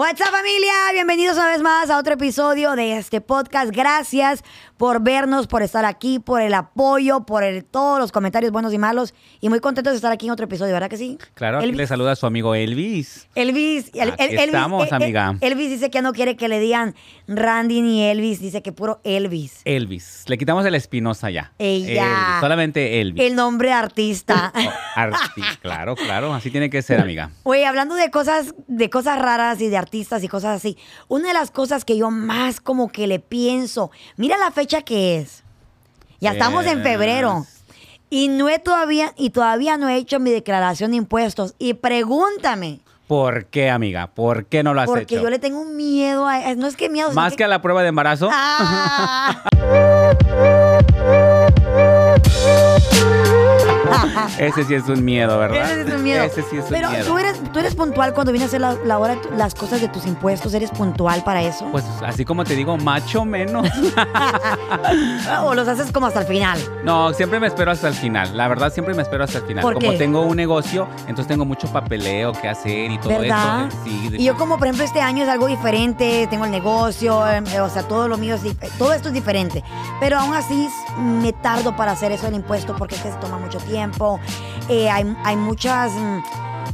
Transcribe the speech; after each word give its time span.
What's 0.00 0.18
up 0.22 0.28
familia, 0.32 0.72
bienvenidos 0.94 1.36
una 1.36 1.48
vez 1.48 1.60
más 1.60 1.90
a 1.90 1.98
otro 1.98 2.14
episodio 2.14 2.74
de 2.74 2.96
este 2.96 3.20
podcast. 3.20 3.70
Gracias 3.70 4.42
por 4.78 5.02
vernos, 5.02 5.46
por 5.46 5.62
estar 5.62 5.84
aquí, 5.84 6.18
por 6.18 6.40
el 6.40 6.54
apoyo, 6.54 7.26
por 7.26 7.44
el- 7.44 7.66
todos 7.66 7.98
los 7.98 8.10
comentarios 8.10 8.50
buenos 8.50 8.72
y 8.72 8.78
malos. 8.78 9.12
Y 9.42 9.50
muy 9.50 9.60
contentos 9.60 9.92
de 9.92 9.96
estar 9.96 10.10
aquí 10.10 10.24
en 10.24 10.32
otro 10.32 10.46
episodio, 10.46 10.72
¿verdad 10.72 10.88
que 10.88 10.96
sí? 10.96 11.18
Claro, 11.34 11.58
aquí 11.58 11.72
le 11.72 11.86
saluda 11.86 12.12
a 12.12 12.16
su 12.16 12.24
amigo 12.24 12.54
Elvis. 12.54 13.28
Elvis, 13.34 13.90
el- 13.92 14.12
Aquí 14.12 14.22
el- 14.24 14.30
Elvis, 14.30 14.44
estamos, 14.46 14.84
eh, 14.86 14.88
eh, 14.90 14.94
amiga. 14.94 15.34
Elvis 15.42 15.68
dice 15.68 15.90
que 15.90 16.00
no 16.00 16.14
quiere 16.14 16.34
que 16.34 16.48
le 16.48 16.60
digan 16.60 16.94
Randy 17.28 17.82
ni 17.82 18.02
Elvis, 18.04 18.40
dice 18.40 18.62
que 18.62 18.72
puro 18.72 19.02
Elvis. 19.04 19.60
Elvis. 19.66 20.24
Le 20.28 20.38
quitamos 20.38 20.64
el 20.64 20.76
Espinosa 20.76 21.28
ya. 21.28 21.52
Ella. 21.58 22.38
Solamente 22.40 23.02
Elvis. 23.02 23.22
El 23.22 23.36
nombre 23.36 23.70
artista. 23.72 24.50
Oh, 24.60 24.98
arti- 25.00 25.58
claro, 25.60 25.94
claro. 25.94 26.32
Así 26.34 26.50
tiene 26.50 26.68
que 26.70 26.80
ser, 26.82 27.00
amiga. 27.00 27.30
Oye, 27.44 27.64
hablando 27.66 27.94
de 27.94 28.10
cosas, 28.10 28.54
de 28.66 28.90
cosas 28.90 29.18
raras 29.18 29.60
y 29.60 29.68
de 29.68 29.76
artistas 29.76 29.89
y 29.92 30.28
cosas 30.28 30.56
así, 30.56 30.76
una 31.08 31.28
de 31.28 31.34
las 31.34 31.50
cosas 31.50 31.84
que 31.84 31.96
yo 31.96 32.10
más 32.10 32.60
como 32.60 32.90
que 32.90 33.06
le 33.06 33.18
pienso, 33.18 33.90
mira 34.16 34.36
la 34.38 34.50
fecha 34.50 34.82
que 34.82 35.18
es. 35.18 35.42
Ya 36.20 36.32
estamos 36.32 36.66
en 36.66 36.82
febrero. 36.82 37.46
Y 38.10 38.28
no 38.28 38.48
he 38.48 38.58
todavía, 38.58 39.14
y 39.16 39.30
todavía 39.30 39.76
no 39.76 39.88
he 39.88 39.96
hecho 39.96 40.18
mi 40.18 40.30
declaración 40.30 40.90
de 40.90 40.98
impuestos. 40.98 41.54
Y 41.58 41.74
pregúntame, 41.74 42.80
¿Por 43.06 43.46
qué, 43.46 43.70
amiga? 43.70 44.06
¿Por 44.06 44.46
qué 44.46 44.62
no 44.62 44.72
lo 44.72 44.82
has 44.82 44.86
porque 44.86 45.02
hecho? 45.16 45.24
yo 45.24 45.30
le 45.30 45.40
tengo 45.40 45.60
un 45.60 45.76
miedo 45.76 46.28
a, 46.28 46.54
no 46.54 46.68
es 46.68 46.76
que 46.76 46.88
miedo, 46.88 47.12
Más 47.12 47.34
que 47.34 47.42
a 47.42 47.48
la 47.48 47.60
prueba 47.60 47.82
de 47.82 47.88
embarazo. 47.88 48.28
Ah. 48.30 49.42
Ese 54.38 54.64
sí 54.64 54.74
es 54.74 54.88
un 54.88 55.04
miedo, 55.04 55.38
¿verdad? 55.38 55.70
Ese 55.70 55.82
es 55.82 55.94
un 55.94 56.02
miedo. 56.02 56.22
Ese 56.24 56.42
sí 56.42 56.56
es 56.56 56.64
un 56.64 56.70
Pero 56.70 56.90
miedo. 56.90 57.04
tú 57.06 57.18
eres, 57.18 57.40
tú 57.52 57.58
eres 57.58 57.74
puntual 57.74 58.14
cuando 58.14 58.32
vienes 58.32 58.48
a 58.48 58.50
hacer 58.50 58.60
la, 58.60 58.74
la 58.84 58.98
hora, 58.98 59.16
las 59.36 59.54
cosas 59.54 59.80
de 59.80 59.88
tus 59.88 60.06
impuestos, 60.06 60.54
¿eres 60.54 60.70
puntual 60.70 61.22
para 61.24 61.42
eso? 61.42 61.66
Pues 61.72 61.84
así 62.06 62.24
como 62.24 62.44
te 62.44 62.54
digo, 62.54 62.76
macho 62.78 63.24
menos. 63.24 63.68
o 65.44 65.54
los 65.54 65.68
haces 65.68 65.90
como 65.92 66.06
hasta 66.06 66.20
el 66.20 66.26
final. 66.26 66.58
No, 66.84 67.12
siempre 67.12 67.40
me 67.40 67.46
espero 67.46 67.70
hasta 67.70 67.88
el 67.88 67.94
final. 67.94 68.36
La 68.36 68.48
verdad, 68.48 68.72
siempre 68.72 68.94
me 68.94 69.02
espero 69.02 69.24
hasta 69.24 69.38
el 69.38 69.44
final. 69.44 69.62
¿Por 69.62 69.74
como 69.74 69.90
qué? 69.92 69.98
tengo 69.98 70.22
un 70.22 70.36
negocio, 70.36 70.88
entonces 71.00 71.26
tengo 71.26 71.44
mucho 71.44 71.68
papeleo 71.72 72.32
que 72.32 72.48
hacer 72.48 72.90
y 72.90 72.98
todo 72.98 73.18
¿Verdad? 73.18 73.66
eso. 73.68 73.76
Sí, 73.84 74.08
de- 74.10 74.18
Y 74.18 74.24
yo 74.24 74.36
como 74.36 74.58
por 74.58 74.66
ejemplo 74.66 74.84
este 74.84 75.00
año 75.00 75.22
es 75.24 75.28
algo 75.28 75.46
diferente, 75.46 76.26
tengo 76.30 76.44
el 76.44 76.50
negocio, 76.50 77.26
eh, 77.28 77.42
o 77.60 77.68
sea, 77.68 77.82
todo 77.82 78.08
lo 78.08 78.16
mío 78.18 78.34
es 78.34 78.44
dif- 78.44 78.68
todo 78.78 78.92
esto 78.92 79.08
es 79.08 79.14
diferente. 79.14 79.62
Pero 80.00 80.18
aún 80.18 80.34
así 80.34 80.68
me 80.98 81.32
tardo 81.32 81.76
para 81.76 81.92
hacer 81.92 82.12
eso 82.12 82.26
del 82.26 82.34
impuesto 82.34 82.76
porque 82.76 82.94
es 82.94 83.00
que 83.02 83.10
se 83.10 83.16
toma 83.18 83.38
mucho 83.38 83.58
tiempo. 83.58 84.19
Eh, 84.68 84.88
hay, 84.88 85.16
hay 85.24 85.36
muchas, 85.36 85.92
mm, 85.92 86.18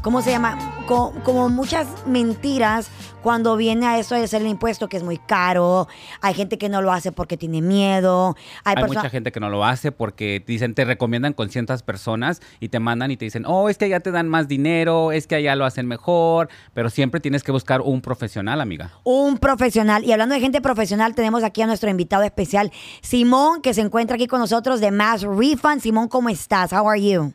¿cómo 0.02 0.22
se 0.22 0.30
llama? 0.30 0.75
Co- 0.86 1.12
como 1.24 1.48
muchas 1.48 1.86
mentiras 2.06 2.88
cuando 3.22 3.56
viene 3.56 3.86
a 3.86 3.98
eso 3.98 4.14
de 4.14 4.22
hacer 4.22 4.42
el 4.42 4.46
impuesto 4.46 4.88
que 4.88 4.96
es 4.96 5.02
muy 5.02 5.18
caro. 5.18 5.88
Hay 6.20 6.32
gente 6.32 6.58
que 6.58 6.68
no 6.68 6.80
lo 6.80 6.92
hace 6.92 7.10
porque 7.10 7.36
tiene 7.36 7.60
miedo. 7.60 8.36
Hay, 8.62 8.76
mucha 8.84 9.10
gente 9.10 9.32
que 9.32 9.40
no 9.40 9.48
lo 9.48 9.64
hace 9.64 9.90
porque 9.90 10.42
dicen, 10.46 10.74
te 10.74 10.84
recomiendan 10.84 11.32
con 11.32 11.50
ciertas 11.50 11.82
personas 11.82 12.40
y 12.60 12.68
te 12.68 12.78
mandan 12.78 13.10
y 13.10 13.16
te 13.16 13.24
dicen, 13.24 13.44
oh, 13.46 13.68
es 13.68 13.78
que 13.78 13.86
allá 13.86 13.98
te 13.98 14.12
dan 14.12 14.28
más 14.28 14.46
dinero, 14.46 15.10
es 15.10 15.26
que 15.26 15.34
allá 15.34 15.56
lo 15.56 15.64
hacen 15.64 15.86
mejor, 15.88 16.48
pero 16.72 16.88
siempre 16.88 17.20
tienes 17.20 17.42
que 17.42 17.50
buscar 17.50 17.80
un 17.80 18.00
profesional, 18.00 18.60
amiga. 18.60 18.92
un 19.02 19.38
profesional. 19.38 20.04
Y 20.04 20.12
hablando 20.12 20.36
de 20.36 20.40
gente 20.40 20.60
profesional, 20.60 21.16
tenemos 21.16 21.42
aquí 21.42 21.62
a 21.62 21.66
nuestro 21.66 21.90
invitado 21.90 22.22
especial, 22.22 22.70
Simón, 23.02 23.60
que 23.60 23.74
se 23.74 23.80
encuentra 23.80 24.14
aquí 24.14 24.28
con 24.28 24.38
nosotros 24.38 24.80
de 24.80 24.92
Mass 24.92 25.22
Refund. 25.22 25.80
Simón, 25.80 26.06
¿cómo 26.06 26.28
estás? 26.28 26.72
How 26.72 26.88
are 26.88 27.02
you? 27.02 27.32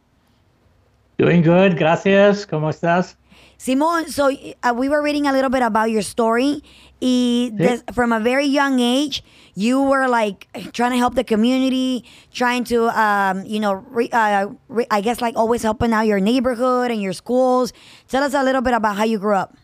Doing 1.18 1.44
good, 1.44 1.78
gracias. 1.78 2.48
¿Cómo 2.48 2.70
estás? 2.70 3.18
Simón, 3.62 4.10
so 4.10 4.32
uh, 4.64 4.74
we 4.76 4.90
were 4.90 5.04
reading 5.04 5.28
a 5.28 5.32
little 5.32 5.52
bit 5.52 5.62
about 5.62 5.92
your 5.92 6.02
story. 6.02 6.64
Y 7.00 7.52
from 7.94 8.12
a 8.12 8.20
very 8.20 8.48
young 8.48 8.80
age, 8.80 9.24
you 9.54 9.84
were 9.84 10.08
like 10.08 10.48
trying 10.74 10.90
to 10.92 10.98
help 10.98 11.14
the 11.14 11.24
community, 11.24 12.04
trying 12.34 12.64
to, 12.64 12.90
um, 13.00 13.46
you 13.46 13.60
know, 13.60 13.74
re- 13.74 14.10
uh, 14.10 14.48
re- 14.68 14.88
I 14.90 15.02
guess 15.02 15.22
like 15.22 15.36
always 15.38 15.62
helping 15.62 15.94
out 15.94 16.08
your 16.08 16.20
neighborhood 16.20 16.90
and 16.90 17.00
your 17.00 17.14
schools. 17.14 17.72
Tell 18.08 18.24
us 18.24 18.34
a 18.34 18.44
little 18.44 18.62
bit 18.62 18.74
about 18.74 18.98
how 18.98 19.04
you 19.04 19.20
grew 19.20 19.36
up. 19.36 19.56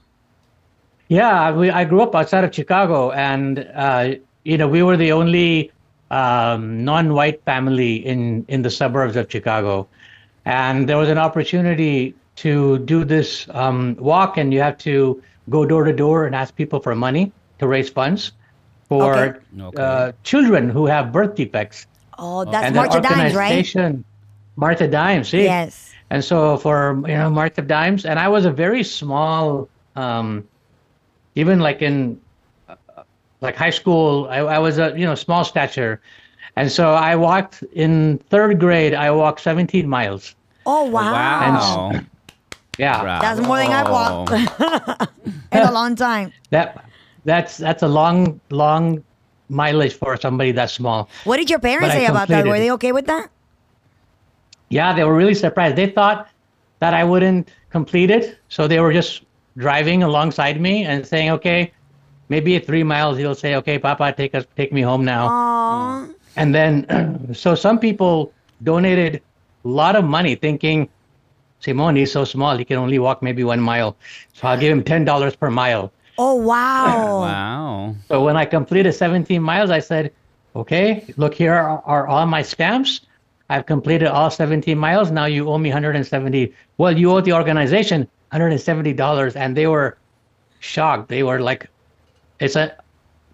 Yeah, 1.07 1.51
we, 1.51 1.71
I 1.71 1.83
grew 1.83 2.01
up 2.01 2.13
outside 2.13 2.43
of 2.43 2.53
Chicago, 2.53 3.09
and 3.11 3.65
uh, 3.73 4.13
you 4.43 4.59
know 4.59 4.67
we 4.67 4.83
were 4.83 4.97
the 4.97 5.11
only 5.11 5.71
um, 6.11 6.85
non-white 6.85 7.41
family 7.45 8.05
in 8.05 8.45
in 8.47 8.61
the 8.61 8.69
suburbs 8.69 9.15
of 9.15 9.25
Chicago, 9.31 9.87
and 10.45 10.87
there 10.87 10.97
was 10.97 11.09
an 11.09 11.17
opportunity 11.17 12.13
to 12.37 12.79
do 12.79 13.03
this 13.03 13.47
um, 13.49 13.95
walk, 13.99 14.37
and 14.37 14.53
you 14.53 14.61
have 14.61 14.77
to 14.79 15.21
go 15.49 15.65
door 15.65 15.83
to 15.83 15.93
door 15.93 16.25
and 16.25 16.35
ask 16.35 16.55
people 16.55 16.79
for 16.79 16.95
money 16.95 17.31
to 17.59 17.67
raise 17.67 17.89
funds 17.89 18.31
for 18.89 19.13
Okay. 19.13 19.39
Okay. 19.59 19.83
Uh, 19.83 20.11
children 20.23 20.69
who 20.69 20.85
have 20.85 21.11
birth 21.11 21.35
defects. 21.35 21.87
Oh, 22.17 22.45
that's 22.45 22.65
and 22.65 22.75
that 22.75 22.87
March 22.87 22.95
of 22.95 23.03
Dimes, 23.03 23.35
right? 23.35 23.51
organization, 23.51 24.05
March 24.55 24.81
of 24.81 24.91
Dimes, 24.91 25.29
see? 25.29 25.43
Yes. 25.43 25.93
And 26.09 26.23
so 26.23 26.57
for 26.57 27.03
you 27.07 27.15
know 27.15 27.29
March 27.29 27.57
of 27.57 27.67
Dimes, 27.67 28.05
and 28.05 28.17
I 28.19 28.27
was 28.27 28.45
a 28.45 28.51
very 28.51 28.83
small, 28.83 29.69
um, 29.95 30.47
even 31.35 31.59
like 31.59 31.81
in 31.81 32.19
uh, 32.69 32.75
like 33.41 33.55
high 33.55 33.71
school, 33.71 34.27
I, 34.29 34.37
I 34.39 34.59
was 34.59 34.79
a 34.79 34.93
you 34.97 35.05
know 35.05 35.15
small 35.15 35.43
stature, 35.43 36.01
and 36.55 36.71
so 36.71 36.93
I 36.93 37.15
walked 37.15 37.63
in 37.73 38.19
third 38.29 38.59
grade. 38.59 38.93
I 38.93 39.11
walked 39.11 39.41
17 39.41 39.87
miles. 39.87 40.35
Oh, 40.65 40.85
wow. 40.85 41.11
Wow. 41.11 42.01
Yeah, 42.77 43.19
That's 43.21 43.39
more 43.41 43.57
than 43.57 43.71
I've 43.71 43.89
walked 43.89 44.31
in 45.51 45.61
a 45.61 45.71
long 45.71 45.95
time. 45.95 46.31
that 46.51 46.83
that's 47.25 47.57
that's 47.57 47.83
a 47.83 47.87
long 47.87 48.39
long 48.49 49.03
mileage 49.49 49.93
for 49.93 50.15
somebody 50.17 50.51
that 50.53 50.69
small. 50.69 51.09
What 51.25 51.37
did 51.37 51.49
your 51.49 51.59
parents 51.59 51.87
But 51.87 51.93
say 51.93 52.05
about 52.05 52.27
that? 52.29 52.45
Were 52.45 52.59
they 52.59 52.71
okay 52.71 52.91
with 52.91 53.07
that? 53.07 53.29
Yeah, 54.69 54.93
they 54.93 55.03
were 55.03 55.15
really 55.15 55.33
surprised. 55.35 55.75
They 55.75 55.89
thought 55.89 56.29
that 56.79 56.93
I 56.93 57.03
wouldn't 57.03 57.49
complete 57.69 58.11
it, 58.11 58.37
so 58.49 58.67
they 58.67 58.79
were 58.79 58.93
just 58.93 59.23
driving 59.57 60.03
alongside 60.03 60.59
me 60.61 60.85
and 60.85 61.05
saying, 61.05 61.31
"Okay, 61.31 61.71
maybe 62.29 62.55
at 62.55 62.65
three 62.65 62.83
miles, 62.83 63.17
he'll 63.17 63.35
say, 63.35 63.55
okay, 63.55 63.79
Papa, 63.79 64.13
take 64.15 64.35
us, 64.35 64.45
take 64.55 64.71
me 64.71 64.81
home 64.81 65.03
now." 65.03 65.27
Aww. 65.29 66.13
And 66.35 66.53
then, 66.53 66.85
so 67.33 67.55
some 67.55 67.79
people 67.79 68.31
donated 68.63 69.21
a 69.65 69.67
lot 69.67 69.95
of 69.95 70.03
money, 70.05 70.35
thinking, 70.35 70.89
"Simon, 71.59 71.95
he's 71.95 72.11
so 72.11 72.23
small, 72.23 72.57
he 72.57 72.65
can 72.65 72.77
only 72.77 72.99
walk 72.99 73.21
maybe 73.21 73.43
one 73.43 73.59
mile, 73.61 73.95
so 74.33 74.47
I'll 74.47 74.59
give 74.59 74.71
him 74.71 74.83
ten 74.83 75.05
dollars 75.05 75.35
per 75.35 75.49
mile." 75.49 75.91
Oh, 76.17 76.35
wow. 76.35 77.21
Wow. 77.27 77.95
So 78.07 78.23
when 78.23 78.35
I 78.37 78.45
completed 78.45 78.91
17 78.93 79.41
miles, 79.41 79.69
I 79.69 79.79
said, 79.79 80.11
okay, 80.55 81.05
look, 81.17 81.33
here 81.33 81.53
are, 81.53 81.81
are 81.85 82.07
all 82.07 82.25
my 82.25 82.41
stamps. 82.41 83.01
I've 83.49 83.65
completed 83.65 84.07
all 84.07 84.29
17 84.29 84.77
miles. 84.77 85.11
Now 85.11 85.25
you 85.25 85.47
owe 85.49 85.57
me 85.57 85.69
170. 85.69 86.53
Well, 86.77 86.97
you 86.97 87.11
owe 87.11 87.21
the 87.21 87.33
organization 87.33 88.07
$170. 88.33 89.35
And 89.35 89.55
they 89.55 89.67
were 89.67 89.97
shocked. 90.59 91.07
They 91.09 91.23
were 91.23 91.39
like, 91.39 91.67
it's 92.39 92.55
a, 92.55 92.75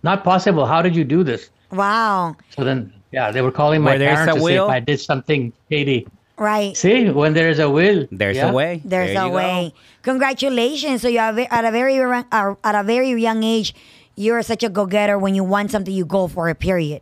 not 0.04 0.24
possible. 0.24 0.66
How 0.66 0.82
did 0.82 0.96
you 0.96 1.04
do 1.04 1.24
this? 1.24 1.50
Wow. 1.72 2.36
So 2.50 2.64
then, 2.64 2.94
yeah, 3.12 3.32
they 3.32 3.42
were 3.42 3.52
calling 3.52 3.82
my 3.82 3.92
Where 3.92 4.00
there's 4.00 4.16
parents 4.16 4.36
a 4.36 4.40
to 4.40 4.46
see 4.46 4.54
if? 4.56 4.70
I 4.70 4.80
did 4.80 5.00
something 5.00 5.54
shady. 5.70 6.06
Right. 6.38 6.76
See, 6.76 7.10
when 7.10 7.34
there's 7.34 7.60
a 7.60 7.70
will, 7.70 8.08
There's 8.12 8.38
yeah. 8.38 8.50
a 8.50 8.54
way. 8.54 8.82
There's 8.84 9.14
There 9.14 9.22
a 9.22 9.26
you 9.26 9.32
go. 9.32 9.36
way. 9.36 9.74
Congratulations. 10.02 11.02
So 11.04 11.08
you 11.08 11.20
are 11.20 11.38
at 11.40 11.66
a 11.66 11.72
very 11.72 11.96
young- 11.96 12.26
uh, 12.32 12.56
at 12.64 12.76
a 12.76 12.84
very 12.84 13.10
young 13.22 13.44
age, 13.44 13.76
you're 14.16 14.42
such 14.42 14.64
a 14.64 14.70
go-getter. 14.70 15.18
When 15.20 15.36
you 15.36 15.44
want 15.44 15.70
something, 15.72 15.94
you 15.94 16.06
go 16.06 16.28
for 16.28 16.50
it. 16.50 16.60
Period. 16.60 17.02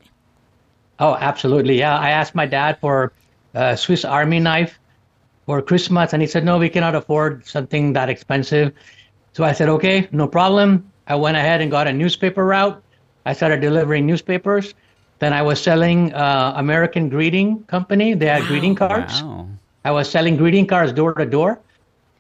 Oh, 0.99 1.15
absolutely. 1.19 1.79
Yeah. 1.79 1.97
I 1.97 2.09
asked 2.11 2.35
my 2.35 2.45
dad 2.45 2.77
for 2.81 3.13
a 3.53 3.75
Swiss 3.77 4.03
Army 4.05 4.39
knife 4.39 4.77
for 5.45 5.61
Christmas, 5.61 6.13
and 6.13 6.21
he 6.21 6.27
said, 6.27 6.43
no, 6.45 6.57
we 6.59 6.69
cannot 6.69 6.93
afford 6.95 7.45
something 7.47 7.93
that 7.93 8.09
expensive. 8.09 8.71
So 9.33 9.43
I 9.43 9.53
said, 9.53 9.69
okay, 9.69 10.07
no 10.11 10.27
problem. 10.27 10.91
I 11.07 11.15
went 11.15 11.37
ahead 11.37 11.61
and 11.61 11.71
got 11.71 11.87
a 11.87 11.93
newspaper 11.93 12.45
route. 12.45 12.81
I 13.25 13.33
started 13.33 13.61
delivering 13.61 14.05
newspapers. 14.05 14.73
Then 15.21 15.33
I 15.33 15.43
was 15.43 15.61
selling 15.61 16.11
uh, 16.13 16.53
American 16.57 17.07
Greeting 17.07 17.63
Company. 17.65 18.15
They 18.15 18.25
had 18.25 18.41
greeting 18.49 18.73
cards. 18.73 19.21
Wow. 19.21 19.47
I 19.85 19.91
was 19.91 20.09
selling 20.09 20.35
greeting 20.35 20.65
cards 20.65 20.91
door 20.93 21.13
to 21.13 21.25
door. 21.25 21.59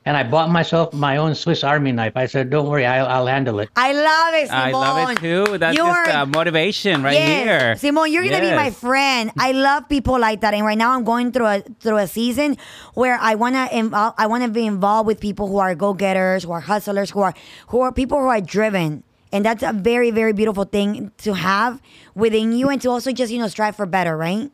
And 0.05 0.17
I 0.17 0.23
bought 0.23 0.49
myself 0.49 0.93
my 0.93 1.17
own 1.17 1.35
Swiss 1.35 1.63
Army 1.63 1.91
knife. 1.91 2.13
I 2.15 2.25
said, 2.25 2.49
don't 2.49 2.67
worry, 2.67 2.87
I'll, 2.87 3.05
I'll 3.05 3.27
handle 3.27 3.59
it. 3.59 3.69
I 3.75 3.93
love 3.93 4.33
it, 4.33 4.47
Simon. 4.49 4.75
I 4.75 4.79
love 4.79 5.09
it 5.11 5.17
too. 5.19 5.57
That's 5.59 5.77
You 5.77 5.83
just 5.83 6.09
are- 6.09 6.21
uh, 6.21 6.25
motivation 6.25 7.03
right 7.03 7.13
yes. 7.13 7.45
here. 7.45 7.75
Simon, 7.77 8.11
you're 8.11 8.23
gonna 8.23 8.41
be 8.41 8.55
my 8.55 8.71
friend. 8.71 9.31
I 9.37 9.51
love 9.51 9.87
people 9.89 10.17
like 10.19 10.41
that, 10.41 10.55
and 10.55 10.65
right 10.65 10.77
now 10.77 10.93
I'm 10.97 11.03
going 11.03 11.31
through 11.31 11.45
a 11.45 11.61
through 11.81 11.97
a 11.97 12.07
season 12.07 12.57
where 12.95 13.17
I 13.21 13.35
wanna 13.35 13.69
involve, 13.71 14.15
I 14.17 14.25
wanna 14.25 14.49
be 14.49 14.65
involved 14.65 15.05
with 15.05 15.19
people 15.19 15.45
who 15.47 15.57
are 15.59 15.75
go 15.75 15.93
getters, 15.93 16.45
who 16.45 16.51
are 16.51 16.61
hustlers, 16.61 17.11
who 17.11 17.21
are 17.21 17.35
who 17.67 17.81
are 17.81 17.91
people 17.91 18.17
who 18.17 18.25
are 18.27 18.41
driven, 18.41 19.03
and 19.31 19.45
that's 19.45 19.63
a 19.63 19.73
very 19.73 20.11
very 20.11 20.33
beautiful 20.33 20.63
thing 20.65 21.11
to 21.19 21.33
have 21.33 21.81
within 22.15 22.51
you, 22.51 22.69
and 22.69 22.81
to 22.81 22.89
also 22.89 23.11
just 23.11 23.31
you 23.31 23.39
know 23.39 23.47
strive 23.47 23.75
for 23.75 23.85
better, 23.85 24.17
right? 24.17 24.51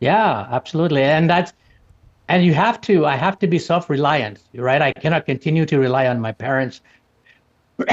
Yeah, 0.00 0.46
absolutely. 0.50 1.02
And 1.02 1.28
that's 1.28 1.52
and 2.28 2.44
you 2.44 2.54
have 2.54 2.80
to 2.82 3.06
I 3.06 3.16
have 3.16 3.38
to 3.40 3.46
be 3.46 3.58
self-reliant, 3.58 4.40
right? 4.54 4.82
I 4.82 4.92
cannot 4.92 5.26
continue 5.26 5.66
to 5.66 5.78
rely 5.78 6.06
on 6.06 6.20
my 6.20 6.32
parents 6.32 6.80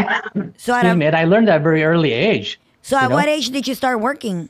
So 0.57 0.73
at, 0.73 0.85
Excuse 0.85 0.93
a, 0.93 0.95
me, 0.95 1.05
and 1.07 1.15
I 1.15 1.23
learned 1.25 1.47
that 1.47 1.61
very 1.63 1.83
early 1.83 2.11
age. 2.13 2.59
so 2.81 2.97
at 2.97 3.09
know? 3.09 3.15
what 3.15 3.27
age 3.27 3.49
did 3.49 3.67
you 3.67 3.75
start 3.75 3.99
working? 3.99 4.49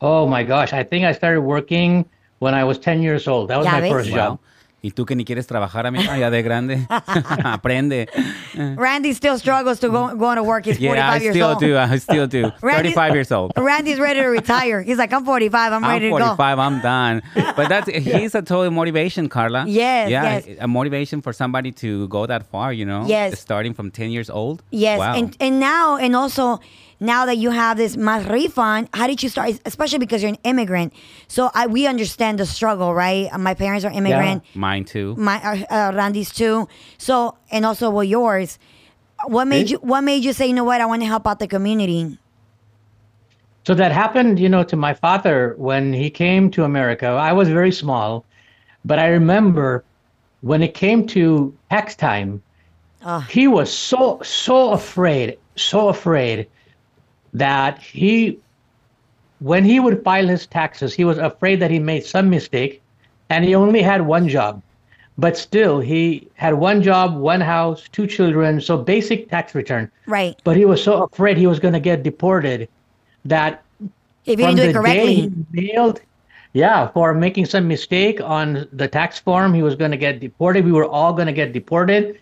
Oh 0.00 0.26
my 0.26 0.42
gosh, 0.44 0.72
I 0.72 0.82
think 0.84 1.04
I 1.04 1.12
started 1.12 1.40
working 1.40 2.04
when 2.38 2.54
I 2.54 2.64
was 2.64 2.78
10 2.78 3.02
years 3.02 3.26
old. 3.26 3.48
That 3.50 3.56
was 3.58 3.66
Ya 3.66 3.72
my 3.72 3.80
ves. 3.80 3.90
first 3.90 4.10
Wow. 4.10 4.16
job. 4.16 4.38
Y 4.86 4.92
tú 4.92 5.04
que 5.04 5.16
ni 5.16 5.24
quieres 5.24 5.48
trabajar, 5.48 5.84
amiga, 5.84 6.16
ya 6.16 6.30
de 6.30 6.42
grande. 6.42 6.86
Aprende. 7.44 8.08
Randy 8.54 9.12
still 9.14 9.36
struggles 9.36 9.80
to 9.80 9.88
go 9.88 10.14
going 10.14 10.36
to 10.36 10.44
work. 10.44 10.64
He's 10.64 10.78
45 10.78 10.94
Yeah, 10.96 11.10
I 11.10 11.16
years 11.18 11.34
still 11.34 11.48
old. 11.48 11.58
do. 11.60 11.76
I 11.76 11.98
still 11.98 12.26
do. 12.28 12.52
Randy- 12.62 12.90
35 12.92 13.14
years 13.14 13.32
old. 13.32 13.52
Randy's 13.56 13.98
ready 13.98 14.20
to 14.20 14.26
retire. 14.28 14.82
He's 14.82 14.96
like, 14.96 15.12
I'm 15.12 15.24
45. 15.24 15.72
I'm, 15.72 15.84
I'm 15.84 15.90
ready 15.90 16.06
to 16.06 16.10
45. 16.10 16.58
I'm 16.60 16.80
done. 16.80 17.22
But 17.56 17.68
that's 17.68 17.88
he's 17.90 18.36
a 18.36 18.42
total 18.42 18.70
motivation, 18.70 19.28
Carla. 19.28 19.64
Yes, 19.66 20.08
yeah, 20.08 20.22
yes. 20.46 20.58
a 20.60 20.68
motivation 20.68 21.20
for 21.20 21.32
somebody 21.32 21.72
to 21.72 22.06
go 22.06 22.26
that 22.26 22.46
far. 22.46 22.72
You 22.72 22.84
know, 22.84 23.04
Yes. 23.08 23.40
starting 23.40 23.74
from 23.74 23.90
10 23.90 24.10
years 24.10 24.30
old. 24.30 24.62
Yes, 24.70 25.00
Wow. 25.00 25.14
and 25.16 25.36
and 25.40 25.58
now 25.58 25.96
and 25.96 26.14
also 26.14 26.60
now 27.00 27.26
that 27.26 27.36
you 27.36 27.50
have 27.50 27.76
this 27.76 27.96
Más 27.96 28.28
Refund, 28.28 28.88
how 28.94 29.06
did 29.06 29.22
you 29.22 29.28
start? 29.28 29.60
Especially 29.64 29.98
because 29.98 30.22
you're 30.22 30.30
an 30.32 30.38
immigrant, 30.44 30.92
so 31.28 31.50
I 31.54 31.66
we 31.66 31.86
understand 31.86 32.38
the 32.38 32.46
struggle, 32.46 32.94
right? 32.94 33.28
Uh, 33.32 33.38
My 33.38 33.54
parents 33.54 33.84
are 33.84 33.90
immigrant, 33.92 34.42
Yeah. 34.54 34.58
Mine 34.60 34.84
too. 34.84 35.14
my 35.16 35.36
uh, 35.42 35.64
uh, 35.70 35.92
Randy's 35.94 36.30
too. 36.32 36.68
So 36.98 37.36
and 37.50 37.66
also 37.66 37.90
well 37.90 38.04
yours. 38.04 38.58
What 39.26 39.46
made 39.46 39.68
See? 39.68 39.72
you 39.72 39.78
What 39.78 40.02
made 40.02 40.24
you 40.24 40.32
say, 40.32 40.46
you 40.46 40.54
know 40.54 40.64
what? 40.64 40.80
I 40.80 40.86
want 40.86 41.02
to 41.02 41.06
help 41.08 41.26
out 41.26 41.38
the 41.38 41.46
community. 41.48 42.18
So 43.66 43.74
that 43.74 43.90
happened, 43.90 44.38
you 44.38 44.48
know, 44.48 44.62
to 44.64 44.76
my 44.76 44.94
father 44.94 45.54
when 45.58 45.92
he 45.92 46.08
came 46.08 46.50
to 46.52 46.62
America. 46.64 47.06
I 47.08 47.32
was 47.32 47.48
very 47.48 47.72
small, 47.72 48.24
but 48.84 48.98
I 49.00 49.08
remember 49.08 49.82
when 50.42 50.62
it 50.62 50.72
came 50.74 51.06
to 51.08 51.52
tax 51.70 51.96
time, 51.96 52.42
Ah. 53.04 53.20
he 53.28 53.46
was 53.48 53.72
so 53.72 54.20
so 54.22 54.70
afraid, 54.72 55.38
so 55.56 55.88
afraid 55.88 56.46
that 57.36 57.78
he 57.78 58.38
when 59.40 59.64
he 59.64 59.78
would 59.78 60.02
file 60.02 60.26
his 60.26 60.46
taxes, 60.46 60.94
he 60.94 61.04
was 61.04 61.18
afraid 61.18 61.60
that 61.60 61.70
he 61.70 61.78
made 61.78 62.04
some 62.04 62.30
mistake 62.30 62.82
and 63.28 63.44
he 63.44 63.54
only 63.54 63.82
had 63.82 64.00
one 64.00 64.28
job. 64.28 64.62
But 65.18 65.36
still, 65.36 65.80
he 65.80 66.28
had 66.34 66.54
one 66.54 66.82
job, 66.82 67.16
one 67.16 67.40
house, 67.40 67.84
two 67.92 68.06
children, 68.06 68.60
so 68.60 68.76
basic 68.76 69.30
tax 69.30 69.54
return. 69.54 69.90
Right. 70.06 70.40
But 70.44 70.56
he 70.56 70.64
was 70.64 70.82
so 70.82 71.04
afraid 71.04 71.36
he 71.36 71.46
was 71.46 71.58
going 71.58 71.74
to 71.74 71.80
get 71.80 72.02
deported 72.02 72.68
that 73.24 73.62
If 74.24 74.38
you 74.38 74.46
from 74.46 74.56
didn't 74.56 74.72
do 74.72 74.78
it 74.78 74.82
correctly. 74.82 75.14
he 75.14 75.32
mailed, 75.52 76.00
yeah, 76.52 76.88
for 76.88 77.14
making 77.14 77.46
some 77.46 77.66
mistake 77.68 78.20
on 78.20 78.68
the 78.72 78.88
tax 78.88 79.18
form, 79.18 79.52
he 79.52 79.62
was 79.62 79.74
going 79.74 79.90
to 79.90 79.96
get 79.96 80.20
deported. 80.20 80.64
We 80.64 80.72
were 80.72 80.86
all 80.86 81.12
going 81.12 81.26
to 81.26 81.32
get 81.32 81.52
deported. 81.52 82.20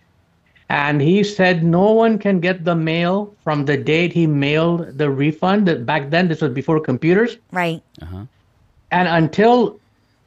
And 0.68 1.00
he 1.00 1.22
said 1.22 1.62
no 1.62 1.92
one 1.92 2.18
can 2.18 2.40
get 2.40 2.64
the 2.64 2.74
mail 2.74 3.34
from 3.44 3.66
the 3.66 3.76
date 3.76 4.12
he 4.12 4.26
mailed 4.26 4.98
the 4.98 5.10
refund. 5.10 5.68
That 5.68 5.84
Back 5.84 6.10
then, 6.10 6.28
this 6.28 6.40
was 6.40 6.52
before 6.52 6.80
computers. 6.80 7.36
Right. 7.52 7.82
Uh-huh. 8.00 8.24
And 8.90 9.08
until 9.08 9.78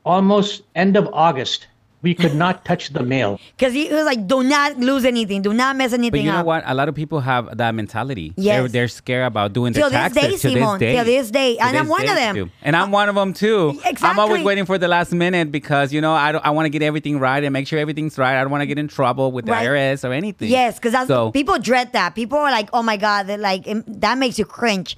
almost 0.05 0.63
end 0.75 0.95
of 0.95 1.09
August, 1.11 1.67
we 2.03 2.13
could 2.13 2.35
not 2.35 2.63
touch 2.63 2.89
the 2.89 3.01
mail. 3.03 3.39
Because 3.57 3.73
he, 3.73 3.87
he 3.87 3.93
was 3.93 4.05
like, 4.05 4.27
do 4.27 4.43
not 4.43 4.77
lose 4.77 5.03
anything. 5.03 5.41
Do 5.41 5.51
not 5.53 5.75
mess 5.75 5.93
anything 5.93 6.11
But 6.11 6.19
you 6.25 6.31
know 6.31 6.39
up. 6.39 6.45
what? 6.45 6.63
A 6.67 6.73
lot 6.75 6.87
of 6.89 6.95
people 6.95 7.19
have 7.21 7.57
that 7.57 7.73
mentality. 7.73 8.33
Yes. 8.37 8.59
They're, 8.61 8.67
they're 8.67 8.87
scared 8.87 9.25
about 9.25 9.53
doing 9.53 9.73
Till 9.73 9.89
their 9.89 10.07
this 10.09 10.13
taxes. 10.21 10.41
day, 10.43 10.53
Simon. 10.53 10.79
Till 10.79 11.03
this 11.05 11.31
day. 11.31 11.57
And 11.57 11.73
To 11.73 11.79
I'm 11.79 11.85
this 11.85 11.89
one 11.91 12.01
of 12.01 12.07
day, 12.07 12.15
them. 12.15 12.35
too. 12.35 12.49
And 12.61 12.75
I'm 12.75 12.91
one 12.91 13.09
of 13.09 13.15
them 13.15 13.33
too. 13.33 13.79
I'm 13.83 13.91
Exactly. 13.91 14.21
always 14.21 14.43
waiting 14.43 14.65
for 14.65 14.77
the 14.77 14.87
last 14.87 15.11
minute 15.11 15.51
because, 15.51 15.91
you 15.91 15.99
know, 16.01 16.13
I, 16.13 16.31
don't- 16.31 16.45
I 16.45 16.51
want 16.51 16.65
to 16.67 16.69
get 16.69 16.83
everything 16.83 17.19
right 17.19 17.43
and 17.43 17.51
make 17.51 17.67
sure 17.67 17.79
everything's 17.79 18.17
right. 18.17 18.37
I 18.37 18.41
don't 18.41 18.51
want 18.51 18.61
to 18.61 18.67
get 18.67 18.77
in 18.77 18.87
trouble 18.87 19.31
with 19.31 19.45
the 19.45 19.51
Right. 19.51 19.67
IRS 19.67 20.07
or 20.07 20.13
anything. 20.13 20.49
Yes, 20.49 20.75
because 20.75 20.91
that's 20.91 21.07
So- 21.07 21.31
people 21.31 21.57
dread 21.57 21.93
that. 21.93 22.13
People 22.13 22.37
are 22.37 22.51
like, 22.51 22.69
"Oh 22.73 22.83
my 22.83 22.97
god," 22.97 23.27
that 23.27 23.39
like 23.39 23.65
it- 23.67 24.01
that 24.01 24.17
makes 24.19 24.37
you 24.37 24.45
cringe. 24.45 24.95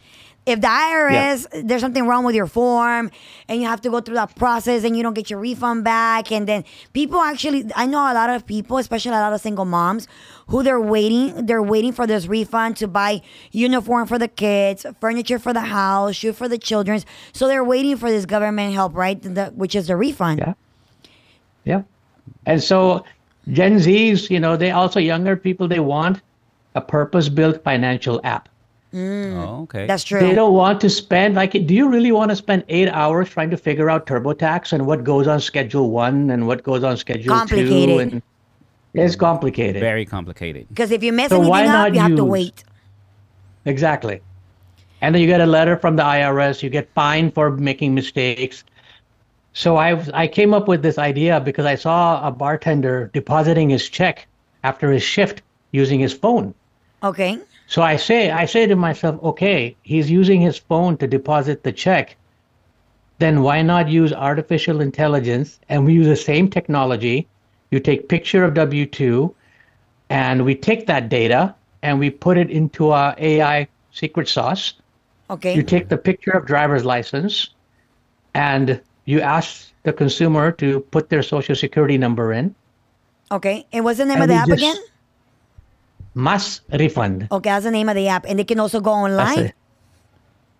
If 0.49 0.61
the 0.61 0.67
IRS, 0.67 1.67
there's 1.67 1.81
something 1.81 2.07
wrong 2.07 2.25
with 2.25 2.35
your 2.35 2.47
form, 2.47 3.11
and 3.47 3.61
you 3.61 3.67
have 3.67 3.81
to 3.81 3.89
go 3.89 4.01
through 4.01 4.15
that 4.15 4.35
process, 4.35 4.83
and 4.83 4.97
you 4.97 5.03
don't 5.03 5.13
get 5.13 5.29
your 5.29 5.39
refund 5.39 5.83
back, 5.83 6.31
and 6.31 6.47
then 6.47 6.65
people 6.93 7.19
actually, 7.19 7.69
I 7.75 7.85
know 7.85 7.99
a 7.99 8.13
lot 8.13 8.29
of 8.31 8.45
people, 8.45 8.77
especially 8.77 9.11
a 9.11 9.15
lot 9.15 9.31
of 9.31 9.41
single 9.41 9.65
moms, 9.65 10.07
who 10.47 10.63
they're 10.63 10.81
waiting, 10.81 11.45
they're 11.45 11.61
waiting 11.61 11.91
for 11.91 12.07
this 12.07 12.25
refund 12.25 12.77
to 12.77 12.87
buy 12.87 13.21
uniform 13.51 14.07
for 14.07 14.17
the 14.17 14.27
kids, 14.27 14.85
furniture 14.99 15.37
for 15.37 15.53
the 15.53 15.61
house, 15.61 16.15
shoe 16.15 16.33
for 16.33 16.47
the 16.47 16.57
children. 16.57 17.01
So 17.33 17.47
they're 17.47 17.63
waiting 17.63 17.97
for 17.97 18.09
this 18.09 18.25
government 18.25 18.73
help, 18.73 18.95
right? 18.95 19.21
The, 19.21 19.53
which 19.55 19.75
is 19.75 19.87
the 19.87 19.95
refund. 19.95 20.39
Yeah. 20.39 20.53
Yeah. 21.65 21.81
And 22.47 22.63
so 22.63 23.05
Gen 23.51 23.77
Zs, 23.77 24.29
you 24.29 24.39
know, 24.39 24.57
they 24.57 24.71
also 24.71 24.99
younger 24.99 25.35
people, 25.35 25.67
they 25.67 25.79
want 25.79 26.21
a 26.73 26.81
purpose 26.81 27.29
built 27.29 27.63
financial 27.63 28.19
app. 28.23 28.49
Mm. 28.93 29.35
Oh, 29.35 29.63
okay. 29.63 29.85
That's 29.85 30.03
true. 30.03 30.19
They 30.19 30.33
don't 30.33 30.53
want 30.53 30.81
to 30.81 30.89
spend 30.89 31.35
like 31.35 31.51
do 31.51 31.73
you 31.73 31.89
really 31.89 32.11
want 32.11 32.31
to 32.31 32.35
spend 32.35 32.63
eight 32.69 32.89
hours 32.89 33.29
trying 33.29 33.51
to 33.51 33.57
figure 33.57 33.89
out 33.89 34.07
TurboTax 34.07 34.73
and 34.73 34.87
what 34.87 35.03
goes 35.03 35.27
on 35.27 35.39
schedule 35.39 35.91
one 35.91 36.31
and 36.31 36.47
what 36.47 36.63
goes 36.63 36.83
on 36.83 36.97
schedule 36.97 37.45
two 37.45 37.99
and 37.99 38.21
it's 38.93 39.15
complicated. 39.15 39.79
Very 39.79 40.05
complicated. 40.05 40.67
Because 40.69 40.91
if 40.91 41.03
you 41.03 41.13
mess 41.13 41.29
So 41.29 41.35
anything 41.35 41.51
why 41.51 41.65
up, 41.65 41.67
not 41.67 41.93
you 41.93 41.99
have 41.99 42.15
to 42.15 42.25
wait. 42.25 42.63
Exactly. 43.65 44.21
And 45.01 45.13
then 45.13 45.21
you 45.21 45.27
get 45.27 45.41
a 45.41 45.45
letter 45.45 45.77
from 45.77 45.95
the 45.95 46.03
IRS, 46.03 46.63
you 46.63 46.69
get 46.69 46.89
fined 46.93 47.33
for 47.33 47.51
making 47.51 47.93
mistakes. 47.93 48.63
So 49.53 49.77
I 49.77 50.03
I 50.13 50.27
came 50.27 50.53
up 50.53 50.67
with 50.67 50.81
this 50.81 50.97
idea 50.97 51.39
because 51.39 51.65
I 51.65 51.75
saw 51.75 52.25
a 52.27 52.31
bartender 52.31 53.11
depositing 53.13 53.69
his 53.69 53.87
check 53.87 54.27
after 54.63 54.91
his 54.91 55.03
shift 55.03 55.41
using 55.71 55.99
his 55.99 56.13
phone. 56.13 56.53
Okay. 57.03 57.39
So 57.69 57.83
I 57.83 57.97
say 57.97 58.31
I 58.31 58.45
say 58.45 58.65
to 58.65 58.75
myself, 58.75 59.21
okay, 59.21 59.75
he's 59.83 60.09
using 60.09 60.41
his 60.41 60.57
phone 60.57 60.97
to 60.97 61.07
deposit 61.07 61.61
the 61.61 61.71
check. 61.71 62.15
Then 63.19 63.43
why 63.43 63.61
not 63.61 63.89
use 63.89 64.11
artificial 64.11 64.81
intelligence 64.81 65.59
and 65.69 65.85
we 65.85 65.93
use 65.93 66.07
the 66.07 66.15
same 66.15 66.49
technology? 66.49 67.27
You 67.69 67.79
take 67.79 68.09
picture 68.09 68.43
of 68.43 68.55
W2 68.55 69.31
and 70.09 70.45
we 70.45 70.55
take 70.55 70.87
that 70.87 71.09
data 71.09 71.53
and 71.83 71.99
we 71.99 72.09
put 72.09 72.39
it 72.39 72.49
into 72.49 72.89
our 72.89 73.13
AI 73.19 73.67
secret 73.91 74.27
sauce. 74.27 74.73
Okay. 75.29 75.53
You 75.53 75.61
take 75.61 75.89
the 75.89 75.97
picture 75.97 76.31
of 76.31 76.47
driver's 76.47 76.85
license 76.85 77.49
and 78.33 78.81
you 79.05 79.21
ask 79.21 79.71
the 79.83 79.93
consumer 79.93 80.51
to 80.53 80.79
put 80.89 81.09
their 81.09 81.21
social 81.21 81.55
security 81.55 81.99
number 81.99 82.33
in. 82.33 82.55
Okay. 83.31 83.67
And 83.71 83.85
what's 83.85 83.99
the 83.99 84.05
name 84.05 84.15
And 84.15 84.23
of 84.23 84.29
the 84.29 84.33
app 84.41 84.47
just- 84.47 84.57
again? 84.57 84.77
Más 86.19 86.61
Refund. 86.71 87.27
Okay, 87.31 87.49
that's 87.49 87.65
the 87.65 87.71
name 87.71 87.89
of 87.89 87.95
the 87.95 88.07
app. 88.07 88.25
And 88.27 88.37
they 88.37 88.43
can 88.43 88.59
also 88.59 88.79
go 88.81 88.91
online. 88.91 89.39
it. 89.39 89.55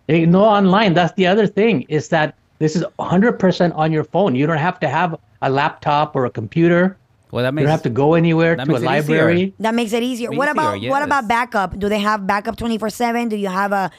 They 0.06 0.26
know 0.26 0.44
online. 0.44 0.94
That's 0.94 1.12
the 1.14 1.26
other 1.26 1.46
thing 1.46 1.82
is 1.88 2.08
that 2.08 2.34
this 2.58 2.74
is 2.76 2.84
100% 2.98 3.76
on 3.76 3.92
your 3.92 4.04
phone. 4.04 4.34
You 4.34 4.46
don't 4.46 4.58
have 4.58 4.80
to 4.80 4.88
have 4.88 5.16
a 5.42 5.50
laptop 5.50 6.16
or 6.16 6.24
a 6.26 6.30
computer. 6.30 6.96
Well, 7.30 7.44
that 7.44 7.54
makes, 7.54 7.62
You 7.62 7.66
don't 7.66 7.70
have 7.78 7.82
to 7.82 7.90
go 7.90 8.14
anywhere 8.14 8.56
to 8.56 8.62
a 8.62 8.66
makes 8.66 8.80
it 8.80 8.82
easier. 8.82 8.86
library. 8.86 9.54
That 9.60 9.74
makes 9.74 9.92
it 9.92 10.02
easier. 10.02 10.30
What 10.30 10.46
Easier, 10.48 10.52
about 10.52 10.80
what 10.82 11.02
about 11.02 11.28
backup? 11.28 11.78
Do 11.78 11.88
they 11.88 12.00
have 12.00 12.26
backup 12.26 12.56
24/7? 12.56 13.28
Do 13.28 13.36
you 13.36 13.46
have 13.48 13.70
a, 13.72 13.90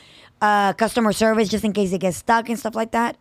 a 0.42 0.76
customer 0.78 1.14
service 1.14 1.48
just 1.48 1.64
in 1.64 1.72
case 1.72 1.92
they 1.92 1.98
get 1.98 2.14
stuck 2.14 2.50
and 2.50 2.60
stuff 2.60 2.76
like 2.76 2.92
that? 2.92 3.16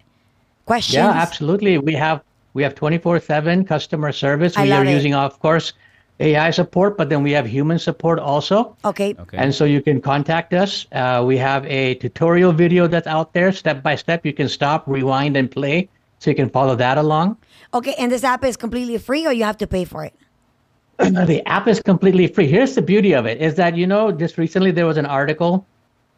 Questions? 0.67 0.95
Yeah, 0.97 1.11
absolutely. 1.11 1.79
We 1.79 1.95
have 1.95 2.23
we 2.55 2.65
have 2.65 2.75
24/7 2.75 3.67
customer 3.69 4.11
service. 4.11 4.57
I 4.57 4.65
we 4.65 4.71
love 4.71 4.81
are 4.83 4.87
it. 4.91 4.95
using 4.95 5.15
of 5.15 5.39
course 5.39 5.75
AI 6.21 6.51
support, 6.51 6.97
but 6.97 7.09
then 7.09 7.23
we 7.23 7.33
have 7.33 7.47
human 7.47 7.79
support 7.79 8.19
also. 8.19 8.77
Okay. 8.85 9.15
Okay. 9.19 9.37
And 9.37 9.55
so 9.55 9.65
you 9.65 9.83
can 9.83 10.01
contact 10.01 10.53
us. 10.53 10.87
Uh, 10.93 11.25
we 11.27 11.37
have 11.39 11.67
a 11.67 11.95
tutorial 11.97 12.53
video 12.53 12.87
that's 12.87 13.07
out 13.07 13.33
there, 13.33 13.53
step 13.53 13.83
by 13.83 13.97
step. 13.97 14.25
You 14.27 14.33
can 14.33 14.49
stop, 14.49 14.87
rewind, 14.87 15.37
and 15.37 15.51
play, 15.51 15.89
so 16.19 16.31
you 16.31 16.37
can 16.37 16.51
follow 16.51 16.77
that 16.77 16.99
along. 16.99 17.39
Okay, 17.73 17.95
and 17.99 18.11
this 18.11 18.25
app 18.25 18.45
is 18.45 18.57
completely 18.57 18.99
free 18.99 19.27
or 19.27 19.33
you 19.33 19.45
have 19.45 19.59
to 19.59 19.67
pay 19.67 19.85
for 19.85 20.05
it? 20.05 20.15
the 20.99 21.43
app 21.47 21.67
is 21.67 21.81
completely 21.81 22.27
free. 22.27 22.47
Here's 22.47 22.75
the 22.75 22.83
beauty 22.83 23.15
of 23.15 23.27
it: 23.27 23.41
is 23.41 23.55
that 23.55 23.77
you 23.77 23.87
know, 23.87 24.13
just 24.13 24.37
recently 24.37 24.71
there 24.71 24.87
was 24.87 24.99
an 24.99 25.07
article 25.07 25.67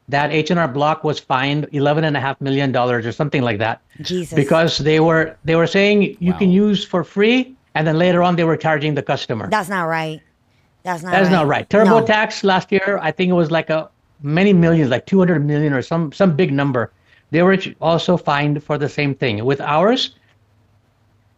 that 0.09 0.33
H 0.33 0.51
and 0.51 0.59
R 0.59 0.67
Block 0.67 1.05
was 1.05 1.21
fined 1.21 1.69
eleven 1.73 2.05
and 2.05 2.17
a 2.17 2.21
half 2.21 2.41
million 2.41 2.73
dollars 2.73 3.07
or 3.07 3.13
something 3.13 3.43
like 3.43 3.59
that 3.59 3.81
Jesus. 4.01 4.35
because 4.35 4.79
they 4.79 4.99
were 4.99 5.37
they 5.45 5.55
were 5.55 5.69
saying 5.69 6.17
you 6.19 6.33
can 6.35 6.51
use 6.51 6.85
for 6.85 7.05
free, 7.05 7.55
and 7.75 7.87
then 7.87 7.99
later 7.99 8.23
on 8.23 8.37
they 8.37 8.45
were 8.45 8.57
charging 8.57 8.95
the 8.95 9.03
customer. 9.03 9.49
that's 9.49 9.69
not 9.69 9.85
right. 9.85 10.21
That's 10.83 11.03
not 11.03 11.13
That's 11.13 11.27
right. 11.27 11.33
not 11.33 11.47
right. 11.47 11.73
No. 11.73 11.85
TurboTax 11.85 12.43
last 12.43 12.73
year, 12.73 12.99
I 13.01 13.13
think 13.13 13.31
it 13.31 13.35
was 13.35 13.51
like 13.51 13.71
a 13.71 13.89
many 14.23 14.53
millions, 14.53 14.91
like 14.91 15.07
200 15.07 15.45
million 15.45 15.73
or 15.73 15.83
some 15.83 16.13
some 16.13 16.35
big 16.35 16.53
number. 16.53 16.93
They 17.31 17.43
were 17.43 17.57
also 17.81 18.17
fined 18.17 18.63
for 18.63 18.79
the 18.79 18.89
same 18.89 19.15
thing. 19.15 19.45
With 19.45 19.61
ours, 19.61 20.17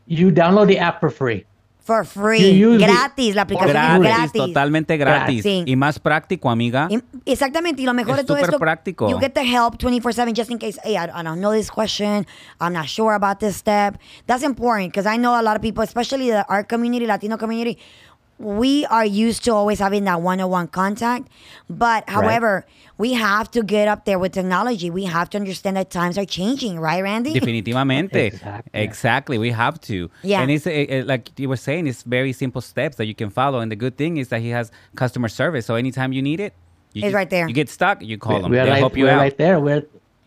you 0.06 0.30
download 0.32 0.66
the 0.68 0.78
app 0.78 1.00
for 1.00 1.10
free. 1.10 1.44
For 1.84 2.06
free. 2.06 2.78
Gratis. 2.78 3.34
La 3.34 3.42
aplicación 3.42 3.76
es 3.76 4.00
gratis, 4.00 4.00
gratis. 4.32 4.32
totalmente 4.32 4.96
gratis. 4.96 5.42
Sí. 5.42 5.64
Y 5.66 5.76
más 5.76 5.98
práctico, 5.98 6.50
amiga. 6.50 6.88
Y- 6.90 6.98
Exactamente, 7.26 7.82
y 7.82 7.84
lo 7.84 7.92
mejor 7.92 8.12
Es 8.12 8.16
de 8.18 8.24
todo 8.24 8.38
súper 8.38 8.48
esto, 8.50 8.58
práctico. 8.58 9.08
you 9.10 9.18
get 9.18 9.34
the 9.34 9.42
help 9.42 9.76
24/7 9.78 10.32
just 10.34 10.50
in 10.50 10.58
case, 10.58 10.80
hey, 10.82 10.94
I, 10.96 11.04
I 11.04 11.22
don't 11.22 11.40
know 11.40 11.52
this 11.52 11.70
question, 11.70 12.26
I'm 12.58 12.72
not 12.72 12.86
sure 12.86 13.14
about 13.14 13.38
this 13.38 13.56
step. 13.56 13.98
That's 14.26 14.42
important 14.42 14.92
because 14.94 15.06
I 15.06 15.18
know 15.18 15.38
a 15.38 15.42
lot 15.42 15.56
of 15.56 15.62
people, 15.62 15.84
especially 15.84 16.30
the 16.30 16.44
art 16.48 16.68
community, 16.68 17.06
Latino 17.06 17.36
community, 17.36 17.78
we 18.38 18.84
are 18.86 19.04
used 19.04 19.44
to 19.44 19.52
always 19.52 19.78
having 19.78 20.04
that 20.04 20.20
one-on-one 20.20 20.68
contact, 20.68 21.28
but 21.70 22.08
however, 22.08 22.66
we 22.98 23.12
have 23.14 23.50
to 23.52 23.62
get 23.62 23.88
up 23.88 24.04
there 24.04 24.18
with 24.18 24.32
technology. 24.32 24.90
We 24.90 25.04
have 25.04 25.30
to 25.30 25.38
understand 25.38 25.76
that 25.76 25.90
times 25.90 26.18
are 26.18 26.24
changing, 26.24 26.78
right, 26.80 27.02
Randy? 27.02 27.32
Definitivamente. 27.40 28.14
Exactly. 28.26 28.80
Exactly. 28.80 29.38
We 29.38 29.50
have 29.50 29.80
to. 29.82 30.10
Yeah. 30.22 30.42
And 30.42 30.50
it's 30.50 30.66
uh, 30.66 30.70
uh, 30.70 31.04
like 31.04 31.30
you 31.38 31.48
were 31.48 31.56
saying, 31.56 31.86
it's 31.86 32.02
very 32.02 32.32
simple 32.32 32.60
steps 32.60 32.96
that 32.96 33.06
you 33.06 33.14
can 33.14 33.30
follow. 33.30 33.60
And 33.60 33.70
the 33.70 33.76
good 33.76 33.96
thing 33.96 34.16
is 34.16 34.28
that 34.28 34.40
he 34.40 34.50
has 34.50 34.70
customer 34.96 35.28
service. 35.28 35.66
So 35.66 35.74
anytime 35.74 36.12
you 36.12 36.22
need 36.22 36.40
it, 36.40 36.52
you 36.92 37.00
It's 37.00 37.06
just- 37.06 37.14
right 37.14 37.30
there. 37.30 37.48
You 37.48 37.54
get 37.54 37.68
stuck, 37.68 38.02
you 38.02 38.18
call 38.18 38.42
them. 38.42 38.50
We're 38.50 38.64
They'll 38.64 38.72
right, 38.74 38.78
help 38.78 38.96
you 38.96 39.04
we're 39.04 39.12
out. 39.12 39.18
right 39.18 39.36
there. 39.36 39.58
We're 39.60 39.82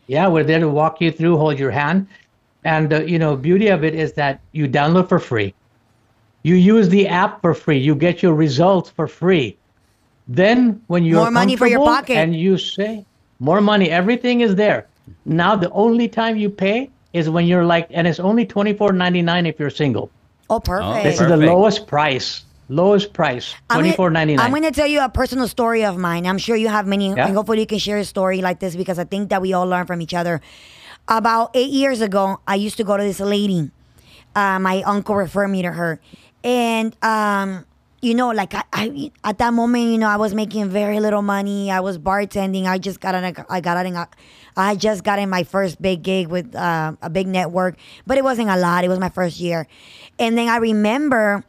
yeah, 0.07 0.27
we're 0.27 0.43
there 0.45 0.59
to 0.59 0.69
walk 0.69 1.01
you 1.01 1.11
through, 1.11 1.37
hold 1.37 1.59
your 1.59 1.71
hand, 1.71 2.07
and 2.63 2.93
uh, 2.93 3.01
you 3.01 3.19
know, 3.19 3.35
beauty 3.35 3.67
of 3.67 3.83
it 3.83 3.93
is 3.93 4.13
that 4.13 4.39
you 4.53 4.65
download 4.67 5.09
for 5.09 5.19
free. 5.19 5.53
You 6.47 6.55
use 6.55 6.87
the 6.87 7.07
app 7.09 7.41
for 7.41 7.53
free. 7.53 7.77
You 7.77 7.93
get 7.93 8.23
your 8.23 8.33
results 8.33 8.89
for 8.89 9.05
free. 9.07 9.57
Then 10.29 10.81
when 10.87 11.03
you're 11.03 11.19
More 11.19 11.31
money 11.31 11.55
for 11.57 11.67
your 11.67 11.83
pocket. 11.83 12.15
and 12.15 12.33
you 12.35 12.57
say 12.57 13.05
more 13.39 13.59
money, 13.61 13.89
everything 13.89 14.39
is 14.41 14.55
there. 14.55 14.87
Now 15.25 15.55
the 15.57 15.69
only 15.71 16.07
time 16.07 16.37
you 16.37 16.49
pay 16.49 16.89
is 17.11 17.29
when 17.29 17.45
you're 17.47 17.65
like, 17.65 17.87
and 17.91 18.07
it's 18.07 18.19
only 18.19 18.45
twenty 18.45 18.73
four 18.73 18.91
ninety 18.93 19.21
nine 19.21 19.45
if 19.45 19.59
you're 19.59 19.69
single. 19.83 20.09
oh, 20.49 20.61
perfect. 20.61 21.03
This 21.03 21.19
is 21.19 21.27
the 21.27 21.35
lowest 21.51 21.85
price. 21.87 22.43
Lowest 22.69 23.13
price, 23.13 23.53
I'm 23.69 23.75
twenty 23.77 23.89
gonna- 23.89 23.95
four 24.01 24.09
ninety 24.09 24.37
I'm 24.37 24.51
going 24.51 24.63
to 24.63 24.71
tell 24.71 24.87
you 24.87 24.99
a 25.01 25.07
personal 25.09 25.47
story 25.47 25.83
of 25.85 25.97
mine. 25.97 26.25
I'm 26.27 26.37
sure 26.37 26.55
you 26.57 26.67
have 26.67 26.85
many, 26.85 27.07
Yeah. 27.13 27.25
and 27.27 27.35
hopefully 27.35 27.61
you 27.61 27.65
can 27.73 27.79
share 27.79 27.97
a 27.97 28.03
story 28.05 28.41
like 28.41 28.59
this 28.59 28.75
because 28.75 28.99
I 28.99 29.05
think 29.05 29.29
that 29.31 29.41
we 29.41 29.53
all 29.53 29.65
learn 29.67 29.85
from 29.85 30.01
each 30.01 30.13
other. 30.13 30.41
About 31.07 31.51
eight 31.53 31.71
years 31.71 31.99
ago, 32.01 32.39
I 32.47 32.55
used 32.55 32.75
to 32.77 32.83
go 32.83 32.95
to 32.97 33.03
this 33.03 33.21
lady. 33.21 33.71
Uh, 34.35 34.59
my 34.59 34.81
uncle 34.83 35.15
referred 35.15 35.47
me 35.47 35.61
to 35.63 35.71
her, 35.71 35.99
and 36.43 36.95
um, 37.03 37.65
you 38.01 38.13
know, 38.13 38.29
like 38.29 38.53
I, 38.53 38.63
I, 38.73 39.11
at 39.23 39.37
that 39.39 39.53
moment, 39.53 39.85
you 39.85 39.97
know, 39.97 40.07
I 40.07 40.17
was 40.17 40.33
making 40.33 40.69
very 40.69 40.99
little 40.99 41.21
money. 41.21 41.71
I 41.71 41.79
was 41.79 41.97
bartending. 41.97 42.65
I 42.65 42.77
just 42.77 42.99
got 42.99 43.15
on. 43.15 43.23
A, 43.23 43.45
I 43.49 43.59
got 43.61 43.77
on. 43.77 44.07
I 44.55 44.75
just 44.75 45.03
got 45.03 45.19
in 45.19 45.29
my 45.29 45.43
first 45.43 45.81
big 45.81 46.03
gig 46.03 46.27
with 46.27 46.55
uh, 46.55 46.93
a 47.01 47.09
big 47.09 47.27
network, 47.27 47.75
but 48.05 48.17
it 48.17 48.23
wasn't 48.23 48.49
a 48.49 48.57
lot. 48.57 48.83
It 48.83 48.87
was 48.87 48.99
my 48.99 49.09
first 49.09 49.39
year, 49.39 49.67
and 50.19 50.37
then 50.37 50.47
I 50.47 50.57
remember 50.57 51.43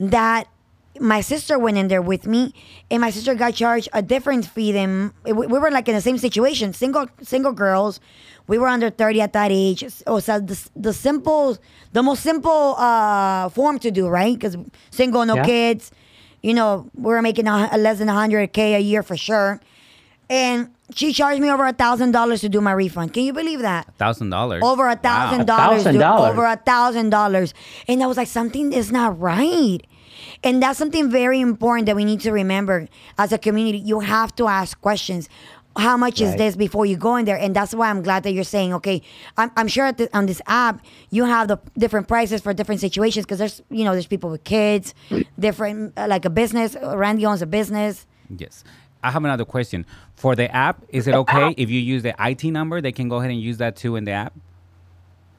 that 0.00 0.48
my 1.00 1.20
sister 1.20 1.58
went 1.58 1.78
in 1.78 1.88
there 1.88 2.02
with 2.02 2.26
me, 2.26 2.54
and 2.90 3.00
my 3.00 3.10
sister 3.10 3.34
got 3.34 3.54
charged 3.54 3.88
a 3.92 4.02
different 4.02 4.46
fee 4.46 4.72
than 4.72 5.12
we 5.24 5.46
were 5.46 5.70
like 5.70 5.88
in 5.88 5.94
the 5.94 6.00
same 6.00 6.18
situation. 6.18 6.72
Single 6.72 7.06
single 7.22 7.52
girls, 7.52 8.00
we 8.48 8.58
were 8.58 8.66
under 8.68 8.90
thirty 8.90 9.20
at 9.20 9.32
that 9.34 9.50
age. 9.52 9.84
Oh, 10.06 10.18
so 10.18 10.40
the, 10.40 10.58
the 10.74 10.92
simple, 10.92 11.56
the 11.92 12.02
most 12.02 12.22
simple 12.22 12.74
uh, 12.78 13.48
form 13.50 13.78
to 13.80 13.90
do, 13.90 14.08
right? 14.08 14.34
Because 14.34 14.56
single, 14.90 15.24
no 15.24 15.36
Yeah. 15.36 15.44
kids. 15.44 15.92
You 16.42 16.54
know, 16.54 16.88
we 16.94 17.04
were 17.12 17.22
making 17.22 17.46
a, 17.48 17.68
a 17.72 17.78
less 17.78 17.98
than 17.98 18.08
hundred 18.08 18.52
k 18.52 18.74
a 18.74 18.78
year 18.78 19.02
for 19.02 19.16
sure, 19.16 19.60
and 20.30 20.70
she 20.94 21.12
charged 21.12 21.40
me 21.40 21.50
over 21.50 21.66
a 21.66 21.72
thousand 21.72 22.12
dollars 22.12 22.40
to 22.40 22.48
do 22.48 22.60
my 22.60 22.72
refund. 22.72 23.12
Can 23.12 23.24
you 23.24 23.32
believe 23.32 23.60
that? 23.60 23.92
Thousand 23.98 24.30
dollars. 24.30 24.62
over 24.64 24.88
a 24.88 24.96
thousand 24.96 25.46
dollars 25.46 25.84
$1,000. 25.84 26.30
over 26.30 26.44
a 26.46 26.56
thousand 26.56 27.10
dollars 27.10 27.52
and 27.88 28.02
i 28.02 28.06
was 28.06 28.16
like 28.16 28.28
something 28.28 28.72
is 28.72 28.90
not 28.90 29.18
right 29.20 29.80
and 30.42 30.62
that's 30.62 30.78
something 30.78 31.10
very 31.10 31.40
important 31.40 31.86
that 31.86 31.94
we 31.96 32.04
need 32.04 32.20
to 32.20 32.32
remember 32.32 32.88
as 33.18 33.32
a 33.32 33.38
community 33.38 33.78
you 33.78 34.00
have 34.00 34.34
to 34.36 34.46
ask 34.48 34.80
questions 34.80 35.28
how 35.78 35.96
much 35.96 36.20
is 36.20 36.34
this 36.36 36.56
before 36.56 36.84
you 36.84 36.96
go 36.96 37.16
in 37.16 37.24
there 37.24 37.38
and 37.38 37.56
that's 37.56 37.74
why 37.74 37.88
i'm 37.88 38.02
glad 38.02 38.24
that 38.24 38.32
you're 38.32 38.44
saying 38.44 38.74
okay 38.74 39.00
i'm, 39.36 39.50
I'm 39.56 39.68
sure 39.68 39.86
at 39.86 39.96
the, 39.96 40.14
on 40.16 40.26
this 40.26 40.42
app 40.46 40.84
you 41.10 41.24
have 41.24 41.48
the 41.48 41.58
different 41.78 42.08
prices 42.08 42.40
for 42.40 42.52
different 42.52 42.80
situations 42.80 43.24
because 43.24 43.38
there's 43.38 43.62
you 43.70 43.84
know 43.84 43.92
there's 43.92 44.06
people 44.06 44.28
with 44.28 44.44
kids 44.44 44.92
different 45.38 45.94
uh, 45.96 46.06
like 46.08 46.24
a 46.24 46.30
business 46.30 46.76
randy 46.82 47.24
owns 47.24 47.42
a 47.42 47.46
business 47.46 48.06
Yes. 48.36 48.64
I 49.02 49.10
have 49.10 49.24
another 49.24 49.44
question. 49.44 49.86
For 50.16 50.34
the 50.34 50.54
app, 50.54 50.84
is 50.88 51.06
it 51.06 51.14
okay 51.14 51.54
if 51.56 51.70
you 51.70 51.80
use 51.80 52.02
the 52.02 52.14
IT 52.18 52.44
number? 52.44 52.80
They 52.80 52.92
can 52.92 53.08
go 53.08 53.16
ahead 53.16 53.30
and 53.30 53.40
use 53.40 53.58
that 53.58 53.76
too 53.76 53.96
in 53.96 54.04
the 54.04 54.12
app. 54.12 54.34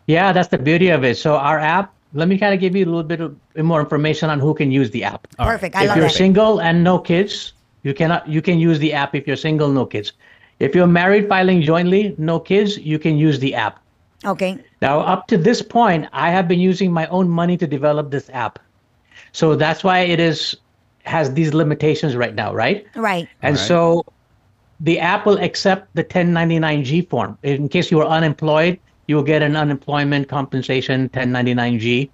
Yeah, 0.07 0.31
that's 0.31 0.47
the 0.47 0.57
beauty 0.57 0.89
of 0.89 1.03
it. 1.03 1.17
So 1.17 1.35
our 1.35 1.59
app, 1.59 1.93
let 2.13 2.27
me 2.27 2.37
kind 2.37 2.53
of 2.53 2.59
give 2.59 2.75
you 2.75 2.85
a 2.85 2.87
little 2.87 3.03
bit 3.03 3.21
of 3.21 3.37
more 3.57 3.79
information 3.79 4.29
on 4.29 4.39
who 4.39 4.53
can 4.53 4.71
use 4.71 4.89
the 4.91 5.03
app. 5.03 5.27
All 5.37 5.45
right. 5.45 5.53
perfect 5.53 5.75
i 5.75 5.83
if 5.83 5.89
love 5.89 5.97
you're 5.97 6.07
that 6.07 6.13
single 6.13 6.59
and 6.59 6.83
no 6.83 6.97
kids, 6.97 7.53
you 7.83 7.93
cannot 7.93 8.27
you 8.27 8.41
can 8.41 8.59
use 8.59 8.79
the 8.79 8.93
app 8.93 9.15
if 9.15 9.27
you're 9.27 9.35
single, 9.37 9.69
no 9.69 9.85
kids. 9.85 10.13
If 10.59 10.75
you're 10.75 10.87
married 10.87 11.27
filing 11.29 11.61
jointly, 11.61 12.15
no 12.17 12.39
kids, 12.39 12.77
you 12.77 12.99
can 12.99 13.17
use 13.17 13.39
the 13.39 13.55
app. 13.55 13.79
okay 14.25 14.59
Now, 14.81 14.99
up 14.99 15.27
to 15.27 15.37
this 15.37 15.61
point, 15.61 16.07
I 16.11 16.29
have 16.31 16.47
been 16.47 16.59
using 16.59 16.91
my 16.91 17.07
own 17.07 17.29
money 17.29 17.57
to 17.57 17.67
develop 17.67 18.11
this 18.11 18.29
app. 18.31 18.59
So 19.31 19.55
that's 19.55 19.83
why 19.83 19.99
it 19.99 20.19
is 20.19 20.55
has 21.05 21.33
these 21.33 21.53
limitations 21.53 22.15
right 22.15 22.35
now, 22.35 22.53
right? 22.53 22.85
right 22.95 23.27
And 23.41 23.55
Alright. 23.55 23.67
so 23.67 24.05
the 24.79 24.99
app 24.99 25.25
will 25.25 25.39
accept 25.39 25.93
the 25.95 26.03
1099G 26.03 27.09
form. 27.09 27.37
In 27.43 27.67
case 27.69 27.91
you 27.91 27.99
are 28.01 28.07
unemployed, 28.07 28.79
you 29.07 29.15
will 29.15 29.23
get 29.23 29.41
an 29.41 29.55
unemployment 29.55 30.27
compensation 30.29 31.09
1099G. 31.09 32.09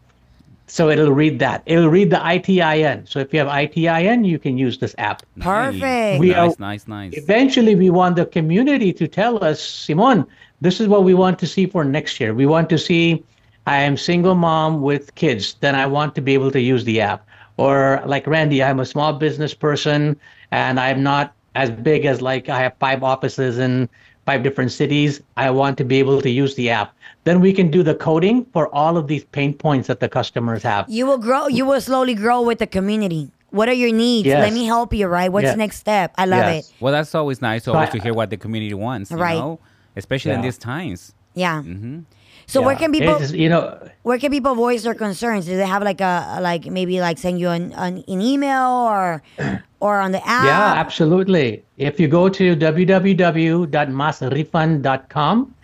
So 0.67 0.89
it'll 0.89 1.11
read 1.11 1.39
that. 1.39 1.61
It'll 1.65 1.89
read 1.89 2.09
the 2.09 2.17
ITIN. 2.17 3.07
So 3.07 3.19
if 3.19 3.33
you 3.33 3.39
have 3.39 3.47
ITIN, 3.47 4.25
you 4.25 4.39
can 4.39 4.57
use 4.57 4.79
this 4.79 4.95
app. 4.97 5.21
Perfect. 5.39 6.19
We 6.19 6.29
nice, 6.29 6.53
are- 6.53 6.55
nice, 6.59 6.87
nice. 6.87 7.13
Eventually, 7.13 7.75
we 7.75 7.89
want 7.89 8.15
the 8.15 8.25
community 8.25 8.91
to 8.93 9.07
tell 9.07 9.43
us, 9.43 9.61
Simon, 9.61 10.25
this 10.61 10.79
is 10.79 10.87
what 10.87 11.03
we 11.03 11.13
want 11.13 11.37
to 11.39 11.47
see 11.47 11.67
for 11.67 11.83
next 11.83 12.19
year. 12.19 12.33
We 12.33 12.45
want 12.45 12.69
to 12.69 12.77
see 12.77 13.23
I 13.67 13.77
am 13.77 13.97
single 13.97 14.35
mom 14.35 14.81
with 14.81 15.13
kids, 15.15 15.55
then 15.59 15.75
I 15.75 15.87
want 15.87 16.13
to 16.15 16.21
be 16.21 16.33
able 16.33 16.51
to 16.51 16.59
use 16.59 16.83
the 16.83 17.01
app. 17.01 17.27
Or 17.57 18.01
like 18.05 18.27
Randy, 18.27 18.61
I'm 18.61 18.79
a 18.79 18.85
small 18.85 19.13
business 19.13 19.53
person 19.53 20.19
and 20.51 20.79
I'm 20.79 21.01
not 21.01 21.33
as 21.55 21.71
big 21.71 22.05
as 22.05 22.21
like 22.21 22.49
I 22.49 22.59
have 22.59 22.75
five 22.79 23.03
offices 23.03 23.57
in 23.57 23.89
five 24.25 24.43
different 24.43 24.71
cities. 24.71 25.21
I 25.37 25.49
want 25.51 25.77
to 25.77 25.83
be 25.85 25.97
able 25.99 26.21
to 26.21 26.29
use 26.29 26.55
the 26.55 26.69
app. 26.69 26.93
Then 27.23 27.39
we 27.41 27.53
can 27.53 27.69
do 27.71 27.83
the 27.83 27.95
coding 27.95 28.45
for 28.53 28.73
all 28.73 28.97
of 28.97 29.07
these 29.07 29.23
pain 29.25 29.53
points 29.53 29.87
that 29.87 29.99
the 29.99 30.09
customers 30.09 30.63
have. 30.63 30.85
You 30.89 31.05
will 31.05 31.17
grow. 31.17 31.47
You 31.47 31.65
will 31.65 31.81
slowly 31.81 32.15
grow 32.15 32.41
with 32.41 32.59
the 32.59 32.67
community. 32.67 33.31
What 33.51 33.69
are 33.69 33.73
your 33.73 33.93
needs? 33.93 34.27
Let 34.27 34.53
me 34.53 34.65
help 34.65 34.93
you. 34.93 35.07
Right. 35.07 35.31
What's 35.31 35.45
Yeah. 35.45 35.51
the 35.51 35.57
next 35.57 35.77
step? 35.77 36.13
I 36.17 36.25
love 36.25 36.39
Yes. 36.45 36.69
it. 36.69 36.73
Well, 36.81 36.91
that's 36.91 37.15
always 37.15 37.41
nice 37.41 37.67
always 37.67 37.89
to 37.89 37.99
hear 37.99 38.13
what 38.13 38.29
the 38.29 38.37
community 38.37 38.73
wants, 38.73 39.11
you 39.11 39.17
Right. 39.17 39.37
know? 39.37 39.59
Especially 39.95 40.31
in 40.31 40.41
these 40.41 40.57
times. 40.57 41.13
Yeah. 41.35 41.61
hmm 41.61 41.99
So 42.47 42.61
where 42.61 42.75
can 42.75 42.91
people 42.91 43.21
you 43.23 43.49
know, 43.49 43.89
where 44.03 44.19
can 44.19 44.29
people 44.31 44.55
voice 44.55 44.83
their 44.83 44.93
concerns? 44.93 45.45
Do 45.45 45.55
they 45.57 45.65
have 45.65 45.83
like 45.83 45.99
a 46.01 46.39
like 46.41 46.65
maybe 46.65 46.99
like 47.01 47.17
send 47.17 47.39
you 47.39 47.49
an, 47.49 47.73
an, 47.73 48.03
an 48.07 48.21
email 48.21 48.67
or 48.69 49.23
or 49.79 49.99
on 49.99 50.11
the 50.11 50.25
app? 50.27 50.45
Yeah, 50.45 50.73
absolutely. 50.79 51.63
If 51.77 51.99
you 51.99 52.07
go 52.07 52.29
to 52.29 52.55
www.masrefund.com, 52.55 55.55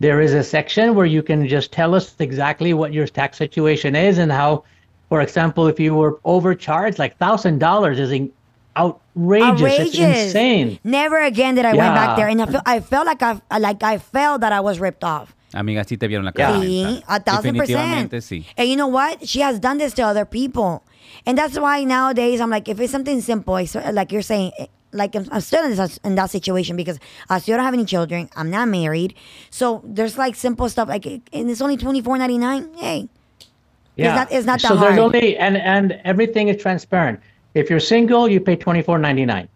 there 0.00 0.20
is 0.20 0.34
a 0.34 0.42
section 0.42 0.94
where 0.94 1.06
you 1.06 1.22
can 1.22 1.48
just 1.48 1.72
tell 1.72 1.94
us 1.94 2.14
exactly 2.18 2.74
what 2.74 2.92
your 2.92 3.06
tax 3.06 3.38
situation 3.38 3.96
is 3.96 4.18
and 4.18 4.30
how, 4.30 4.64
for 5.08 5.22
example, 5.22 5.66
if 5.68 5.80
you 5.80 5.94
were 5.94 6.20
overcharged, 6.24 6.98
like 6.98 7.16
thousand 7.18 7.58
dollars 7.60 7.98
is 7.98 8.10
in- 8.10 8.30
outrageous. 8.76 9.88
It's 9.88 9.98
insane. 9.98 10.78
Never 10.84 11.22
again 11.22 11.54
did 11.54 11.64
I 11.64 11.72
went 11.74 11.94
back 11.94 12.16
there, 12.16 12.28
and 12.28 12.42
I 12.42 12.46
felt 12.46 12.62
I 12.66 12.80
felt 12.80 13.06
like 13.06 13.22
I 13.22 13.40
like 13.58 13.82
I 13.82 13.96
felt 13.98 14.42
that 14.42 14.52
I 14.52 14.60
was 14.60 14.78
ripped 14.78 15.04
off. 15.04 15.34
Amiga, 15.56 15.84
sí 15.84 15.96
te 15.96 16.06
vieron 16.06 16.24
la 16.24 16.32
cara. 16.32 16.60
See, 16.60 17.02
a 17.08 17.18
thousand 17.18 17.56
percent. 17.56 18.12
Sí. 18.22 18.44
And 18.56 18.68
you 18.68 18.76
know 18.76 18.88
what? 18.88 19.26
She 19.26 19.40
has 19.40 19.58
done 19.58 19.78
this 19.78 19.94
to 19.94 20.02
other 20.02 20.24
people, 20.26 20.82
and 21.24 21.38
that's 21.38 21.58
why 21.58 21.82
nowadays 21.84 22.40
I'm 22.40 22.50
like, 22.50 22.68
if 22.68 22.78
it's 22.78 22.92
something 22.92 23.20
simple, 23.22 23.56
it's 23.56 23.74
like 23.74 24.12
you're 24.12 24.20
saying, 24.22 24.52
eh, 24.58 24.66
like 24.92 25.14
I'm, 25.14 25.26
I'm 25.32 25.40
still 25.40 25.64
in, 25.64 25.74
this, 25.74 25.98
in 26.04 26.14
that 26.16 26.30
situation 26.30 26.76
because 26.76 26.98
I 27.30 27.38
still 27.38 27.56
don't 27.56 27.64
have 27.64 27.74
any 27.74 27.86
children. 27.86 28.28
I'm 28.36 28.50
not 28.50 28.68
married, 28.68 29.14
so 29.50 29.80
there's 29.84 30.18
like 30.18 30.34
simple 30.34 30.68
stuff 30.68 30.88
like, 30.88 31.06
and 31.06 31.50
it's 31.50 31.60
only 31.62 31.76
twenty 31.78 32.02
four 32.02 32.18
ninety 32.18 32.38
nine. 32.38 32.74
Hey, 32.74 33.08
not- 33.96 34.30
it's 34.30 34.46
not 34.46 34.60
that 34.60 34.68
so 34.68 34.76
there's 34.76 34.98
hard. 34.98 35.14
only 35.14 35.36
and 35.38 35.56
and 35.56 35.98
everything 36.04 36.48
is 36.48 36.60
transparent. 36.60 37.18
If 37.54 37.70
you're 37.70 37.80
single, 37.80 38.28
you 38.28 38.40
pay 38.40 38.56
twenty 38.56 38.82
four 38.82 38.98
ninety 38.98 39.24
nine. 39.24 39.48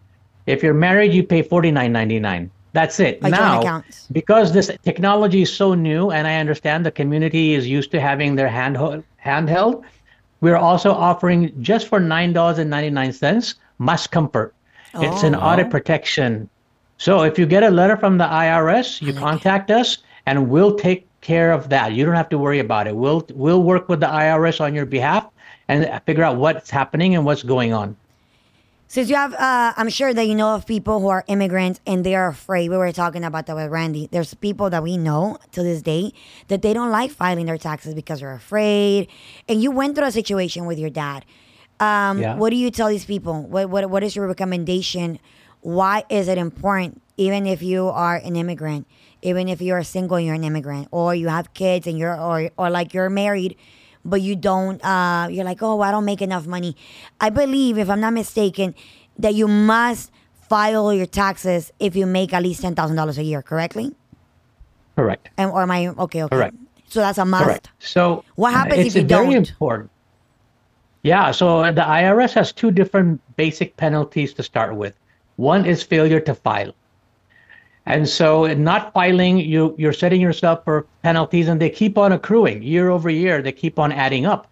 If 0.47 0.63
you're 0.63 0.73
married, 0.73 1.13
you 1.13 1.23
pay 1.23 1.43
forty 1.43 1.69
nine 1.69 1.91
ninety 1.93 2.19
nine. 2.19 2.49
That's 2.73 2.99
it. 2.99 3.21
Joint 3.21 3.31
now, 3.33 3.83
because 4.11 4.53
this 4.53 4.71
technology 4.83 5.41
is 5.41 5.53
so 5.53 5.73
new, 5.73 6.11
and 6.11 6.25
I 6.27 6.37
understand 6.37 6.85
the 6.85 6.91
community 6.91 7.53
is 7.53 7.67
used 7.67 7.91
to 7.91 7.99
having 7.99 8.35
their 8.35 8.47
hand 8.47 8.77
handheld, 9.23 9.83
we're 10.39 10.55
also 10.57 10.91
offering 10.91 11.51
just 11.61 11.87
for 11.87 11.99
nine 11.99 12.33
dollars 12.33 12.59
and 12.59 12.69
ninety 12.69 12.89
nine 12.89 13.11
cents 13.13 13.55
mass 13.79 14.07
comfort. 14.07 14.53
It's 14.95 15.23
an 15.23 15.35
Oh. 15.35 15.39
audit 15.39 15.69
protection. 15.69 16.49
So 16.97 17.23
if 17.23 17.37
you 17.39 17.45
get 17.45 17.63
a 17.63 17.69
letter 17.71 17.97
from 17.97 18.17
the 18.17 18.25
IRS, 18.25 19.01
you 19.01 19.13
contact 19.13 19.71
us, 19.71 19.97
and 20.25 20.49
we'll 20.49 20.75
take 20.75 21.07
care 21.21 21.51
of 21.51 21.69
that. 21.69 21.93
You 21.93 22.05
don't 22.05 22.15
have 22.15 22.29
to 22.29 22.37
worry 22.37 22.59
about 22.59 22.87
it. 22.87 22.95
We'll 22.95 23.25
we'll 23.33 23.63
work 23.63 23.89
with 23.89 23.99
the 23.99 24.07
IRS 24.07 24.61
on 24.61 24.73
your 24.73 24.85
behalf 24.85 25.27
and 25.67 25.89
figure 26.05 26.23
out 26.23 26.37
what's 26.37 26.69
happening 26.69 27.15
and 27.15 27.25
what's 27.25 27.43
going 27.43 27.73
on. 27.73 27.95
Since 28.91 29.09
you 29.09 29.15
have, 29.15 29.33
uh, 29.35 29.71
I'm 29.77 29.87
sure 29.87 30.13
that 30.13 30.27
you 30.27 30.35
know 30.35 30.53
of 30.53 30.65
people 30.65 30.99
who 30.99 31.07
are 31.07 31.23
immigrants 31.27 31.79
and 31.87 32.05
they 32.05 32.13
are 32.13 32.27
afraid. 32.27 32.69
We 32.69 32.75
were 32.75 32.91
talking 32.91 33.23
about 33.23 33.45
that 33.45 33.55
with 33.55 33.71
Randy. 33.71 34.09
There's 34.11 34.33
people 34.33 34.69
that 34.69 34.83
we 34.83 34.97
know 34.97 35.37
to 35.53 35.63
this 35.63 35.81
day 35.81 36.11
that 36.49 36.61
they 36.61 36.73
don't 36.73 36.91
like 36.91 37.09
filing 37.09 37.45
their 37.45 37.57
taxes 37.57 37.93
because 37.93 38.19
they're 38.19 38.33
afraid. 38.33 39.07
And 39.47 39.63
you 39.63 39.71
went 39.71 39.95
through 39.95 40.07
a 40.07 40.11
situation 40.11 40.65
with 40.65 40.77
your 40.77 40.89
dad. 40.89 41.23
Um, 41.79 42.19
Yeah. 42.19 42.35
What 42.35 42.49
do 42.49 42.57
you 42.57 42.69
tell 42.69 42.89
these 42.89 43.05
people? 43.05 43.43
What, 43.43 43.69
what 43.69 43.89
What 43.89 44.03
is 44.03 44.13
your 44.13 44.27
recommendation? 44.27 45.19
Why 45.61 46.03
is 46.09 46.27
it 46.27 46.37
important, 46.37 47.01
even 47.15 47.47
if 47.47 47.63
you 47.63 47.87
are 47.87 48.17
an 48.17 48.35
immigrant, 48.35 48.87
even 49.21 49.47
if 49.47 49.61
you're 49.61 49.83
single 49.83 50.17
and 50.17 50.25
you're 50.25 50.35
an 50.35 50.43
immigrant, 50.43 50.89
or 50.91 51.15
you 51.15 51.29
have 51.29 51.53
kids 51.53 51.87
and 51.87 51.97
you're, 51.97 52.19
or, 52.19 52.49
or 52.57 52.69
like 52.69 52.93
you're 52.93 53.09
married, 53.09 53.55
but 54.03 54.21
you 54.21 54.35
don't, 54.35 54.83
uh, 54.83 55.27
you're 55.29 55.45
like, 55.45 55.61
oh, 55.61 55.81
I 55.81 55.91
don't 55.91 56.05
make 56.05 56.21
enough 56.21 56.47
money. 56.47 56.75
I 57.19 57.29
believe, 57.29 57.77
if 57.77 57.89
I'm 57.89 57.99
not 58.01 58.13
mistaken, 58.13 58.75
that 59.19 59.35
you 59.35 59.47
must 59.47 60.11
file 60.49 60.93
your 60.93 61.05
taxes 61.05 61.71
if 61.79 61.95
you 61.95 62.05
make 62.05 62.33
at 62.33 62.43
least 62.43 62.61
ten 62.61 62.75
thousand 62.75 62.95
dollars 62.95 63.17
a 63.17 63.23
year, 63.23 63.41
correctly? 63.41 63.93
Correct. 64.95 65.29
And 65.37 65.51
or 65.51 65.61
am 65.61 65.71
I 65.71 65.87
okay? 65.87 66.23
Okay. 66.23 66.35
Correct. 66.35 66.55
So 66.87 66.99
that's 66.99 67.17
a 67.17 67.25
must. 67.25 67.45
Correct. 67.45 67.69
So 67.79 68.25
What 68.35 68.53
happens 68.53 68.85
if 68.87 68.95
you 68.95 69.03
very 69.03 69.25
don't? 69.27 69.47
important. 69.47 69.89
Yeah, 71.03 71.31
so 71.31 71.63
the 71.71 71.81
IRS 71.81 72.33
has 72.33 72.51
two 72.51 72.69
different 72.69 73.21
basic 73.35 73.75
penalties 73.77 74.33
to 74.35 74.43
start 74.43 74.75
with. 74.75 74.93
One 75.37 75.65
is 75.65 75.81
failure 75.81 76.19
to 76.19 76.35
file. 76.35 76.73
And 77.85 78.07
so 78.07 78.45
in 78.45 78.63
not 78.63 78.93
filing, 78.93 79.39
you 79.39 79.73
you're 79.77 79.93
setting 79.93 80.21
yourself 80.21 80.63
for 80.63 80.85
penalties 81.03 81.47
and 81.47 81.59
they 81.59 81.69
keep 81.69 81.97
on 81.97 82.11
accruing 82.11 82.61
year 82.61 82.89
over 82.89 83.09
year, 83.09 83.41
they 83.41 83.51
keep 83.51 83.79
on 83.79 83.91
adding 83.91 84.25
up. 84.25 84.47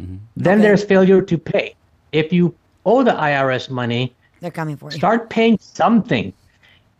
Mm-hmm. 0.00 0.16
Then 0.36 0.58
Okay. 0.58 0.62
there's 0.68 0.84
failure 0.84 1.20
to 1.22 1.38
pay. 1.38 1.74
If 2.12 2.32
you 2.32 2.54
owe 2.86 3.02
the 3.02 3.12
IRS 3.12 3.70
money, 3.70 4.14
They're 4.40 4.50
coming 4.50 4.76
for 4.76 4.90
you. 4.90 4.96
start 4.96 5.30
paying 5.30 5.58
something. 5.60 6.32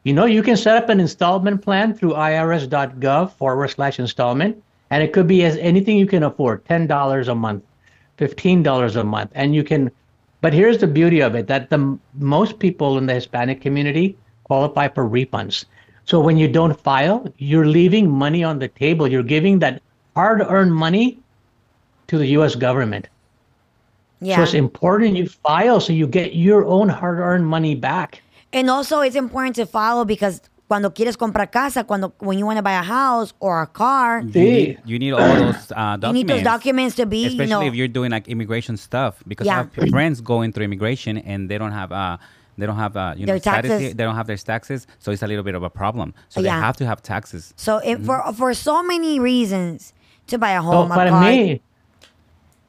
You 0.03 0.13
know, 0.13 0.27
you 0.27 0.43
can 0.43 0.57
set 0.57 0.77
up 0.77 0.89
an 0.91 1.01
installment 1.01 1.63
plan 1.63 1.95
through 1.95 2.13
irs.gov 2.15 3.33
forward 3.33 3.69
slash 3.69 3.99
installment, 3.99 4.63
and 4.91 5.03
it 5.03 5.13
could 5.13 5.27
be 5.27 5.45
as 5.45 5.57
anything 5.59 5.97
you 5.97 6.07
can 6.07 6.23
afford 6.25 6.65
$10 6.67 7.29
a 7.29 7.35
month, 7.35 7.63
$15 8.19 8.97
a 9.01 9.05
month. 9.05 9.31
And 9.35 9.55
you 9.55 9.65
can, 9.65 9.91
but 10.41 10.53
here's 10.53 10.79
the 10.79 10.87
beauty 10.87 11.21
of 11.21 11.35
it 11.35 11.47
that 11.47 11.71
the 11.71 11.99
most 12.19 12.59
people 12.59 12.99
in 12.99 13.07
the 13.07 13.15
Hispanic 13.15 13.61
community 13.63 14.17
qualify 14.45 14.89
for 14.89 15.09
refunds. 15.09 15.65
So 16.05 16.21
when 16.21 16.37
you 16.37 16.49
don't 16.49 16.79
file, 16.81 17.27
you're 17.39 17.67
leaving 17.67 18.11
money 18.11 18.45
on 18.45 18.59
the 18.59 18.69
table. 18.69 19.09
You're 19.09 19.23
giving 19.23 19.59
that 19.61 19.83
hard 20.15 20.41
earned 20.43 20.75
money 20.75 21.19
to 22.09 22.19
the 22.19 22.27
US 22.39 22.55
government. 22.55 23.09
Yeah. 24.21 24.37
So 24.37 24.43
it's 24.43 24.55
important 24.55 25.17
you 25.17 25.27
file 25.29 25.81
so 25.81 25.93
you 25.93 26.07
get 26.07 26.35
your 26.35 26.65
own 26.65 26.89
hard 26.89 27.19
earned 27.19 27.47
money 27.47 27.75
back. 27.75 28.23
And 28.53 28.71
also, 28.71 29.01
it's 29.01 29.17
important 29.17 29.57
to 29.57 29.67
follow 29.67 30.05
because 30.05 30.41
cuando 30.69 30.91
quieres 30.91 31.17
comprar 31.17 31.51
casa, 31.51 31.83
cuando 31.85 32.13
when 32.21 32.39
you 32.39 32.47
want 32.47 32.57
to 32.59 32.63
buy 32.63 32.73
a 32.79 32.83
house 32.83 33.35
or 33.41 33.61
a 33.63 33.67
car, 33.67 34.21
You 34.23 34.29
Sí. 34.33 34.45
need, 34.45 34.79
you 34.85 34.99
need 34.99 35.13
all 35.13 35.35
those 35.35 35.73
uh, 35.73 35.97
documents. 35.97 36.07
you 36.07 36.13
need 36.13 36.29
those 36.29 36.43
documents 36.43 36.95
to 36.97 37.07
be, 37.07 37.27
especially 37.27 37.45
you 37.45 37.51
know, 37.51 37.63
if 37.67 37.75
you're 37.75 37.89
doing 37.89 38.11
like 38.13 38.29
immigration 38.29 38.77
stuff 38.77 39.23
because 39.27 39.47
Yeah. 39.47 39.55
I 39.55 39.57
have 39.65 39.91
friends 39.91 40.21
going 40.21 40.53
through 40.53 40.65
immigration 40.65 41.19
and 41.19 41.51
they 41.51 41.59
don't 41.59 41.73
have 41.73 41.91
uh 41.93 42.17
they 42.59 42.67
don't 42.67 42.77
have 42.77 42.97
uh 42.97 43.15
you 43.17 43.27
know 43.27 43.33
Their 43.33 43.41
status 43.41 43.69
taxes. 43.71 43.81
here, 43.81 43.95
they 43.95 44.05
don't 44.05 44.15
have 44.17 44.27
their 44.27 44.37
taxes 44.37 44.87
so 44.99 45.11
it's 45.13 45.23
a 45.23 45.27
little 45.27 45.45
bit 45.45 45.55
of 45.55 45.63
a 45.63 45.71
problem 45.71 46.15
so 46.29 46.41
Yeah. 46.41 46.45
they 46.57 46.61
have 46.67 46.77
to 46.79 46.87
have 46.87 47.03
taxes 47.03 47.53
so 47.57 47.79
if, 47.79 48.05
for 48.05 48.19
Mm-hmm. 48.21 48.33
for 48.41 48.55
so 48.55 48.83
many 48.83 49.19
reasons 49.21 49.93
to 50.29 50.39
buy 50.39 50.53
a 50.53 50.61
So 50.61 50.67
home, 50.71 50.91
a 50.93 50.95
para 50.95 51.11
car. 51.11 51.23
me, 51.23 51.61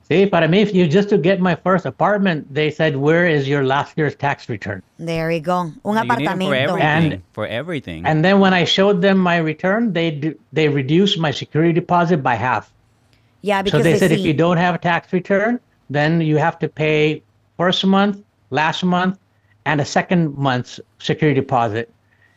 see, 0.09 0.25
para 0.25 0.47
me, 0.47 0.61
if 0.61 0.73
you 0.73 0.87
just 0.87 1.09
to 1.09 1.17
get 1.17 1.39
my 1.39 1.55
first 1.55 1.85
apartment, 1.85 2.53
they 2.53 2.69
said, 2.69 2.97
"Where 2.97 3.25
is 3.27 3.47
your 3.47 3.63
last 3.63 3.97
year's 3.97 4.15
tax 4.15 4.49
return?" 4.49 4.81
There 4.99 5.31
you 5.31 5.39
go. 5.39 5.71
Un 5.85 5.95
Yeah, 5.95 6.03
you 6.03 6.25
for 6.47 6.55
everything 6.55 6.81
And- 6.81 7.21
for 7.33 7.47
everything 7.47 8.05
And 8.05 8.23
then 8.25 8.39
when 8.43 8.53
I 8.53 8.63
showed 8.65 9.01
them 9.01 9.17
my 9.17 9.37
return, 9.37 9.93
they 9.93 10.11
d- 10.11 10.35
they 10.51 10.67
reduced 10.67 11.17
my 11.19 11.31
security 11.31 11.73
deposit 11.73 12.19
by 12.29 12.35
half. 12.35 12.71
yeah, 13.41 13.59
So 13.59 13.63
because 13.65 13.83
they 13.83 13.97
said, 13.97 14.09
see, 14.11 14.19
if 14.19 14.25
you 14.27 14.33
don't 14.33 14.57
have 14.57 14.75
a 14.75 14.81
tax 14.91 15.13
return, 15.13 15.59
then 15.89 16.19
you 16.29 16.37
have 16.37 16.57
to 16.59 16.67
pay 16.67 17.21
first 17.57 17.85
month, 17.85 18.15
last 18.49 18.83
month, 18.83 19.17
and 19.65 19.81
a 19.81 19.85
second 19.85 20.37
month's 20.37 20.79
security 20.99 21.39
deposit. 21.39 21.91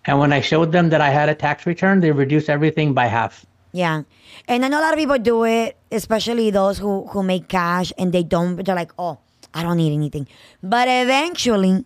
And 0.06 0.18
when 0.18 0.32
I 0.32 0.40
showed 0.40 0.72
them 0.72 0.88
that 0.90 1.00
I 1.00 1.10
had 1.10 1.28
a 1.28 1.34
tax 1.34 1.66
return, 1.66 2.00
they 2.00 2.12
reduced 2.12 2.48
everything 2.48 2.94
by 2.94 3.06
half. 3.06 3.44
Yeah. 3.72 4.02
And 4.46 4.64
I 4.64 4.68
know 4.68 4.80
a 4.80 4.82
lot 4.82 4.94
of 4.94 4.98
people 4.98 5.18
do 5.18 5.44
it, 5.44 5.76
especially 5.92 6.50
those 6.50 6.78
who, 6.78 7.06
who 7.08 7.22
make 7.22 7.48
cash 7.48 7.92
and 7.98 8.12
they 8.12 8.22
don't, 8.22 8.56
they're 8.64 8.74
like, 8.74 8.92
oh, 8.98 9.18
I 9.52 9.62
don't 9.62 9.76
need 9.76 9.92
anything. 9.92 10.26
But 10.62 10.88
eventually 10.88 11.84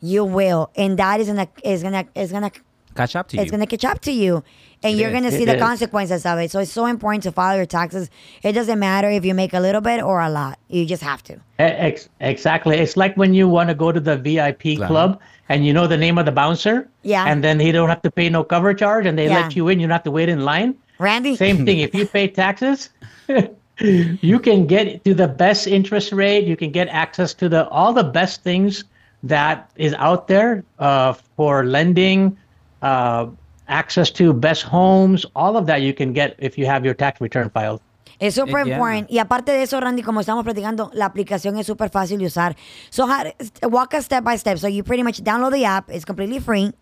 you 0.00 0.24
will. 0.24 0.70
And 0.76 0.98
that 0.98 1.20
is 1.20 1.28
gonna 1.28 1.48
is 1.62 1.82
gonna 1.82 2.06
is 2.14 2.32
gonna 2.32 2.50
catch 2.94 3.16
up 3.16 3.28
to 3.28 3.36
you. 3.36 3.42
it's 3.42 3.50
gonna 3.50 3.66
catch 3.66 3.84
up 3.84 4.00
to 4.02 4.12
you. 4.12 4.42
And 4.82 4.94
It 4.94 4.98
you're 4.98 5.10
is. 5.10 5.14
gonna 5.14 5.30
see 5.30 5.42
It 5.42 5.46
the 5.46 5.56
is. 5.56 5.60
consequences 5.62 6.24
of 6.24 6.38
it. 6.38 6.50
So 6.50 6.58
it's 6.60 6.72
so 6.72 6.86
important 6.86 7.22
to 7.24 7.32
file 7.32 7.56
your 7.56 7.66
taxes. 7.66 8.08
It 8.42 8.52
doesn't 8.52 8.78
matter 8.78 9.10
if 9.10 9.24
you 9.24 9.34
make 9.34 9.52
a 9.52 9.60
little 9.60 9.80
bit 9.82 10.02
or 10.02 10.20
a 10.20 10.30
lot. 10.30 10.58
You 10.68 10.86
just 10.86 11.02
have 11.02 11.22
to. 11.24 11.36
Ex- 11.58 12.08
exactly. 12.20 12.78
It's 12.78 12.96
like 12.96 13.16
when 13.16 13.34
you 13.34 13.48
want 13.48 13.68
to 13.68 13.74
go 13.74 13.92
to 13.92 14.00
the 14.00 14.16
VIP 14.16 14.76
Claro. 14.76 14.88
club 14.88 15.20
and 15.48 15.66
you 15.66 15.72
know 15.72 15.86
the 15.86 15.98
name 15.98 16.16
of 16.18 16.24
the 16.24 16.32
bouncer. 16.32 16.88
Yeah. 17.02 17.24
And 17.26 17.44
then 17.44 17.60
he 17.60 17.72
don't 17.72 17.88
have 17.90 18.02
to 18.02 18.10
pay 18.10 18.28
no 18.30 18.42
cover 18.42 18.72
charge 18.72 19.04
and 19.06 19.18
they 19.18 19.26
Yeah. 19.28 19.40
let 19.42 19.54
you 19.56 19.68
in. 19.68 19.80
You 19.80 19.86
don't 19.86 19.92
have 19.92 20.04
to 20.04 20.10
wait 20.10 20.28
in 20.28 20.40
line. 20.44 20.74
Randy? 20.98 21.36
Same 21.36 21.64
thing. 21.66 21.78
If 21.80 21.94
you 21.94 22.06
pay 22.06 22.28
taxes, 22.28 22.90
you 23.80 24.38
can 24.38 24.66
get 24.66 25.04
to 25.04 25.14
the 25.14 25.28
best 25.28 25.66
interest 25.66 26.12
rate. 26.12 26.46
You 26.46 26.56
can 26.56 26.70
get 26.70 26.88
access 26.88 27.32
to 27.34 27.48
the 27.48 27.66
all 27.68 27.92
the 27.92 28.04
best 28.04 28.42
things 28.42 28.84
that 29.22 29.70
is 29.76 29.94
out 29.94 30.28
there 30.28 30.64
uh, 30.78 31.12
for 31.36 31.64
lending, 31.64 32.36
uh, 32.82 33.26
access 33.68 34.10
to 34.12 34.32
best 34.32 34.62
homes. 34.62 35.26
All 35.34 35.56
of 35.56 35.66
that 35.66 35.82
you 35.82 35.94
can 35.94 36.12
get 36.12 36.34
if 36.38 36.58
you 36.58 36.66
have 36.66 36.84
your 36.84 36.94
tax 36.94 37.20
return 37.20 37.50
filed. 37.50 37.80
Es 38.20 38.34
super 38.34 38.66
yeah. 38.66 38.74
important. 38.74 39.10
Y 39.10 39.18
aparte 39.18 39.50
de 39.50 39.62
eso, 39.62 39.80
Randy, 39.80 40.02
como 40.02 40.20
estamos 40.20 40.44
platicando, 40.44 40.90
la 40.92 41.06
aplicación 41.06 41.56
es 41.58 41.66
súper 41.66 41.88
fácil 41.88 42.18
de 42.18 42.26
usar. 42.26 42.54
So, 42.90 43.06
how, 43.06 43.24
walk 43.62 43.94
us 43.94 44.04
step 44.04 44.24
by 44.24 44.36
step. 44.36 44.58
So, 44.58 44.68
you 44.68 44.84
pretty 44.84 45.02
much 45.02 45.22
download 45.22 45.52
the 45.52 45.64
app. 45.64 45.88
It's 45.88 46.04
completely 46.04 46.38
free. 46.38 46.74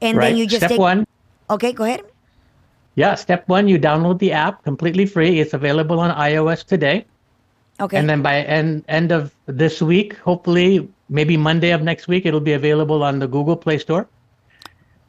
And 0.00 0.18
right. 0.18 0.28
then 0.28 0.36
you 0.36 0.46
just 0.46 0.58
Step 0.58 0.70
take. 0.70 0.78
one. 0.78 1.06
Okay, 1.50 1.72
go 1.72 1.84
ahead. 1.84 2.02
Yeah, 2.94 3.14
step 3.14 3.48
one, 3.48 3.68
you 3.68 3.78
download 3.78 4.18
the 4.18 4.32
app 4.32 4.64
completely 4.64 5.06
free. 5.06 5.40
It's 5.40 5.54
available 5.54 5.98
on 5.98 6.14
iOS 6.14 6.64
today. 6.64 7.06
Okay. 7.80 7.96
And 7.96 8.08
then 8.08 8.20
by 8.20 8.42
end 8.42 8.84
end 8.88 9.12
of 9.12 9.34
this 9.46 9.80
week, 9.80 10.16
hopefully 10.18 10.88
maybe 11.08 11.36
Monday 11.36 11.70
of 11.70 11.82
next 11.82 12.06
week, 12.06 12.26
it'll 12.26 12.40
be 12.40 12.52
available 12.52 13.02
on 13.02 13.18
the 13.18 13.26
Google 13.26 13.56
Play 13.56 13.78
Store. 13.78 14.06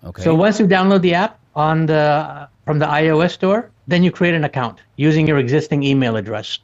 Okay 0.05 0.23
So 0.23 0.35
once 0.35 0.59
you 0.59 0.67
download 0.67 1.01
the 1.01 1.13
app 1.13 1.39
on 1.55 1.85
the 1.85 2.47
from 2.65 2.79
the 2.79 2.85
iOS 2.85 3.31
store, 3.31 3.71
then 3.87 4.03
you 4.03 4.11
create 4.11 4.33
an 4.33 4.43
account 4.43 4.79
using 4.95 5.27
your 5.27 5.37
existing 5.37 5.83
email 5.83 6.15
address. 6.15 6.59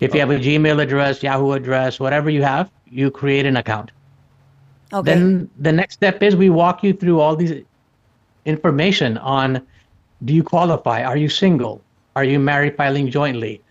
If 0.00 0.14
you 0.14 0.20
have 0.20 0.30
a 0.30 0.38
Gmail 0.38 0.82
address, 0.82 1.22
Yahoo 1.22 1.52
address, 1.52 2.00
whatever 2.00 2.28
you 2.28 2.42
have, 2.42 2.70
you 2.90 3.10
create 3.10 3.46
an 3.46 3.56
account. 3.56 3.92
okay. 4.92 5.14
Then 5.14 5.48
the 5.58 5.70
next 5.70 5.94
step 5.94 6.22
is 6.24 6.34
we 6.34 6.50
walk 6.50 6.82
you 6.82 6.92
through 6.92 7.20
all 7.20 7.36
these 7.36 7.62
information 8.44 9.16
on 9.18 9.62
do 10.24 10.34
you 10.34 10.42
qualify? 10.42 11.02
Are 11.04 11.16
you 11.16 11.28
single? 11.28 11.82
Are 12.16 12.24
you 12.24 12.38
married 12.38 12.76
filing 12.76 13.10
jointly? 13.10 13.62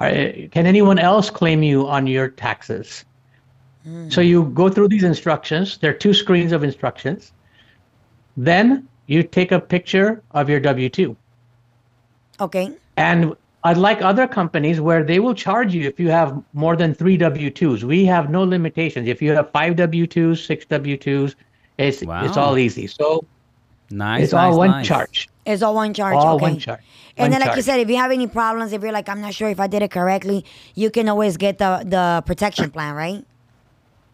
Are, 0.00 0.10
can 0.52 0.66
anyone 0.66 0.98
else 0.98 1.30
claim 1.30 1.62
you 1.62 1.88
on 1.88 2.06
your 2.06 2.28
taxes? 2.28 3.04
Hmm. 3.84 4.08
So 4.10 4.20
you 4.20 4.44
go 4.44 4.68
through 4.68 4.88
these 4.88 5.04
instructions. 5.04 5.78
There 5.78 5.90
are 5.90 5.94
two 5.94 6.14
screens 6.14 6.52
of 6.52 6.62
instructions. 6.62 7.32
Then 8.38 8.88
you 9.06 9.24
take 9.24 9.50
a 9.50 9.60
picture 9.60 10.22
of 10.30 10.48
your 10.48 10.60
W 10.60 10.88
2. 10.88 11.16
okay. 12.40 12.72
And 12.96 13.34
unlike 13.64 14.00
other 14.00 14.26
companies 14.26 14.80
where 14.80 15.02
they 15.02 15.18
will 15.18 15.34
charge 15.34 15.74
you 15.74 15.82
if 15.88 15.98
you 15.98 16.08
have 16.10 16.40
more 16.52 16.76
than 16.76 16.94
three 16.94 17.16
W 17.16 17.50
2s, 17.50 17.82
we 17.82 18.04
have 18.04 18.30
no 18.30 18.44
limitations. 18.44 19.08
If 19.08 19.20
you 19.20 19.32
have 19.32 19.50
five 19.50 19.76
W 19.76 20.06
2s, 20.06 20.46
six 20.46 20.64
W 20.66 20.96
2s, 20.96 21.34
it's, 21.78 22.02
it's 22.02 22.36
all 22.36 22.58
easy. 22.58 22.86
So 22.86 23.24
nice 23.90 24.24
it's 24.24 24.32
all 24.32 24.56
one 24.56 24.70
nice. 24.70 24.86
charge. 24.86 25.28
It's 25.44 25.62
all 25.62 25.74
one 25.74 25.92
charge. 25.94 26.14
All 26.14 26.36
okay. 26.36 26.42
one 26.42 26.58
charge. 26.58 26.80
And 27.16 27.24
One 27.24 27.30
then, 27.32 27.40
like 27.40 27.56
you 27.56 27.62
said, 27.62 27.80
if 27.80 27.90
you 27.90 27.96
have 27.96 28.12
any 28.12 28.28
problems, 28.28 28.72
if 28.72 28.82
you're 28.82 28.92
like, 28.92 29.08
I'm 29.08 29.20
not 29.20 29.34
sure 29.34 29.48
if 29.48 29.58
I 29.58 29.66
did 29.66 29.82
it 29.82 29.90
correctly, 29.90 30.44
you 30.76 30.90
can 30.90 31.08
always 31.08 31.36
get 31.36 31.58
the, 31.58 31.82
the 31.84 32.22
protection 32.24 32.70
plan, 32.70 32.94
right? 32.94 33.24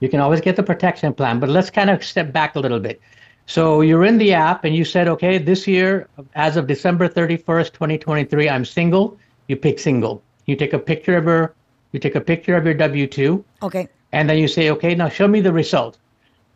You 0.00 0.08
can 0.08 0.20
always 0.20 0.40
get 0.40 0.56
the 0.56 0.62
protection 0.62 1.12
plan, 1.12 1.40
but 1.40 1.50
let's 1.50 1.68
kind 1.68 1.90
of 1.90 2.02
step 2.02 2.32
back 2.32 2.56
a 2.56 2.60
little 2.60 2.80
bit. 2.80 3.02
So 3.46 3.82
you're 3.82 4.04
in 4.04 4.16
the 4.18 4.32
app 4.32 4.64
and 4.64 4.74
you 4.74 4.84
said, 4.84 5.06
okay, 5.08 5.38
this 5.38 5.66
year, 5.66 6.08
as 6.34 6.56
of 6.56 6.66
December 6.66 7.08
31st, 7.08 7.72
2023, 7.72 8.48
I'm 8.48 8.64
single. 8.64 9.18
You 9.48 9.56
pick 9.56 9.78
single. 9.78 10.22
You 10.46 10.56
take 10.56 10.72
a 10.72 10.78
picture 10.78 11.16
of 11.16 11.24
her. 11.24 11.54
you 11.92 12.00
take 12.00 12.16
a 12.16 12.20
picture 12.20 12.56
of 12.56 12.64
your 12.64 12.74
W-2 12.74 13.44
Okay. 13.62 13.86
and 14.12 14.28
then 14.28 14.38
you 14.38 14.48
say, 14.48 14.70
okay, 14.70 14.94
now 14.96 15.08
show 15.08 15.28
me 15.28 15.40
the 15.40 15.52
result. 15.52 15.98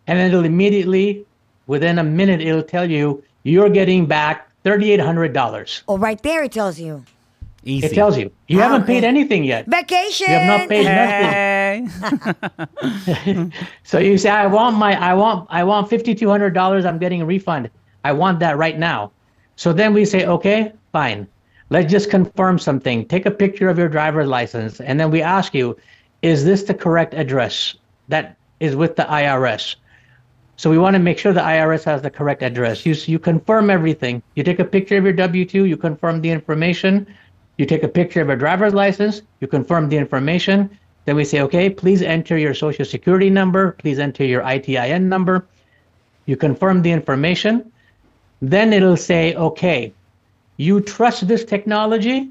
And 0.09 0.19
then 0.19 0.29
it'll 0.33 0.45
immediately, 0.45 1.25
within 1.69 1.99
a 2.01 2.05
minute, 2.05 2.41
it'll 2.41 2.63
tell 2.63 2.91
you 2.91 3.23
you're 3.45 3.71
getting 3.71 4.07
back 4.07 4.49
$3,800. 4.65 5.83
Oh, 5.87 5.97
right 5.99 6.21
there 6.23 6.43
it 6.43 6.53
tells 6.53 6.81
you. 6.81 7.05
easy 7.65 7.87
It 7.87 7.95
tells 7.95 8.17
you. 8.19 8.33
You 8.49 8.59
Ah, 8.61 8.63
haven't 8.63 8.83
okay. 8.83 8.95
paid 8.95 9.05
anything 9.05 9.45
yet. 9.45 9.67
Vacation. 9.67 10.27
You 10.31 10.35
have 10.39 10.47
not 10.61 10.69
paid 10.69 10.85
nothing. 10.87 11.35
hey 11.69 13.51
So 13.85 13.99
you 13.99 14.19
say, 14.19 14.31
I 14.31 14.47
want 14.47 14.77
my, 14.77 14.95
I 15.01 15.15
want, 15.15 15.47
I 15.51 15.65
want 15.65 15.89
fifty-two 15.89 16.29
hundred 16.29 16.55
dollars. 16.55 16.85
I'm 16.85 16.99
getting 16.99 17.23
a 17.23 17.27
refund. 17.27 17.71
I 18.05 18.13
want 18.13 18.41
that 18.41 18.57
right 18.57 18.79
now. 18.79 19.13
So 19.57 19.73
then 19.73 19.93
we 19.93 20.05
say, 20.05 20.27
okay, 20.27 20.73
fine. 20.93 21.27
Let's 21.71 21.91
just 21.91 22.11
confirm 22.11 22.59
something. 22.59 23.07
Take 23.07 23.27
a 23.27 23.31
picture 23.31 23.69
of 23.69 23.79
your 23.79 23.89
driver's 23.89 24.29
license, 24.29 24.81
and 24.81 24.99
then 24.99 25.11
we 25.11 25.21
ask 25.23 25.55
you, 25.55 25.77
is 26.23 26.45
this 26.45 26.63
the 26.63 26.75
correct 26.75 27.15
address 27.15 27.75
that 28.09 28.37
is 28.61 28.75
with 28.75 28.97
the 28.97 29.05
IRS? 29.05 29.77
So 30.57 30.71
we 30.71 30.79
want 30.79 30.95
to 30.95 30.99
make 30.99 31.19
sure 31.19 31.33
the 31.33 31.41
IRS 31.41 31.85
has 31.85 32.03
the 32.03 32.11
correct 32.11 32.43
address. 32.43 32.85
You, 32.85 32.95
you 33.07 33.21
confirm 33.21 33.71
everything. 33.71 34.23
You 34.35 34.43
take 34.43 34.59
a 34.59 34.65
picture 34.65 34.97
of 34.97 35.05
your 35.05 35.13
W 35.13 35.45
2, 35.45 35.67
you 35.67 35.77
confirm 35.77 36.21
the 36.21 36.31
information. 36.31 37.07
You 37.59 37.67
take 37.67 37.85
a 37.85 37.89
picture 37.89 38.21
of 38.23 38.29
your 38.29 38.37
driver's 38.37 38.75
license, 38.75 39.23
you 39.41 39.47
confirm 39.49 39.89
the 39.89 39.97
information. 39.97 40.71
Then 41.09 41.17
we 41.17 41.25
say, 41.25 41.41
okay, 41.41 41.71
please 41.71 42.03
enter 42.03 42.37
your 42.37 42.53
social 42.53 42.85
security 42.85 43.31
number, 43.31 43.73
please 43.73 43.99
enter 43.99 44.27
your 44.27 44.43
ITIN 44.43 45.05
number. 45.05 45.47
You 46.27 46.37
confirm 46.37 46.83
the 46.83 46.93
information. 46.93 47.73
Then 48.43 48.75
it'll 48.75 48.99
say, 48.99 49.35
okay, 49.35 49.95
you 50.59 50.83
trust 50.83 51.27
this 51.27 51.47
technology? 51.47 52.29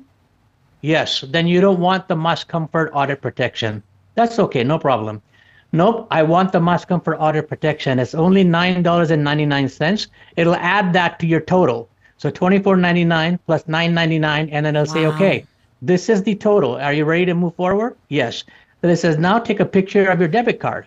Yes. 0.81 1.21
Then 1.27 1.47
you 1.47 1.59
don't 1.59 1.79
want 1.79 2.07
the 2.07 2.15
must 2.15 2.49
comfort 2.49 2.91
audit 2.93 3.19
protection. 3.19 3.81
That's 4.13 4.37
okay, 4.37 4.63
no 4.63 4.77
problem. 4.77 5.23
Nope, 5.71 6.05
I 6.11 6.21
want 6.21 6.51
the 6.51 6.59
must 6.59 6.87
comfort 6.87 7.17
audit 7.17 7.49
protection. 7.49 7.97
It's 7.97 8.13
only 8.13 8.45
$9.99. 8.45 10.07
It'll 10.35 10.53
add 10.53 10.93
that 10.93 11.17
to 11.17 11.25
your 11.25 11.41
total. 11.41 11.89
So 12.17 12.29
$24.99 12.29 13.39
plus 13.47 13.63
$9.99, 13.63 14.49
and 14.51 14.67
then 14.67 14.75
it'll 14.75 14.85
say, 14.85 15.07
okay, 15.07 15.47
this 15.81 16.09
is 16.09 16.21
the 16.21 16.35
total. 16.35 16.75
Are 16.75 16.93
you 16.93 17.05
ready 17.05 17.25
to 17.25 17.33
move 17.33 17.55
forward? 17.55 17.97
Yes. 18.09 18.43
Then 18.81 18.91
it 18.91 18.97
says, 18.97 19.17
now 19.17 19.39
take 19.39 19.59
a 19.59 19.65
picture 19.65 20.09
of 20.09 20.19
your 20.19 20.27
debit 20.27 20.59
card, 20.59 20.85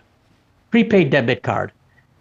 prepaid 0.69 1.09
debit 1.09 1.43
card. 1.43 1.71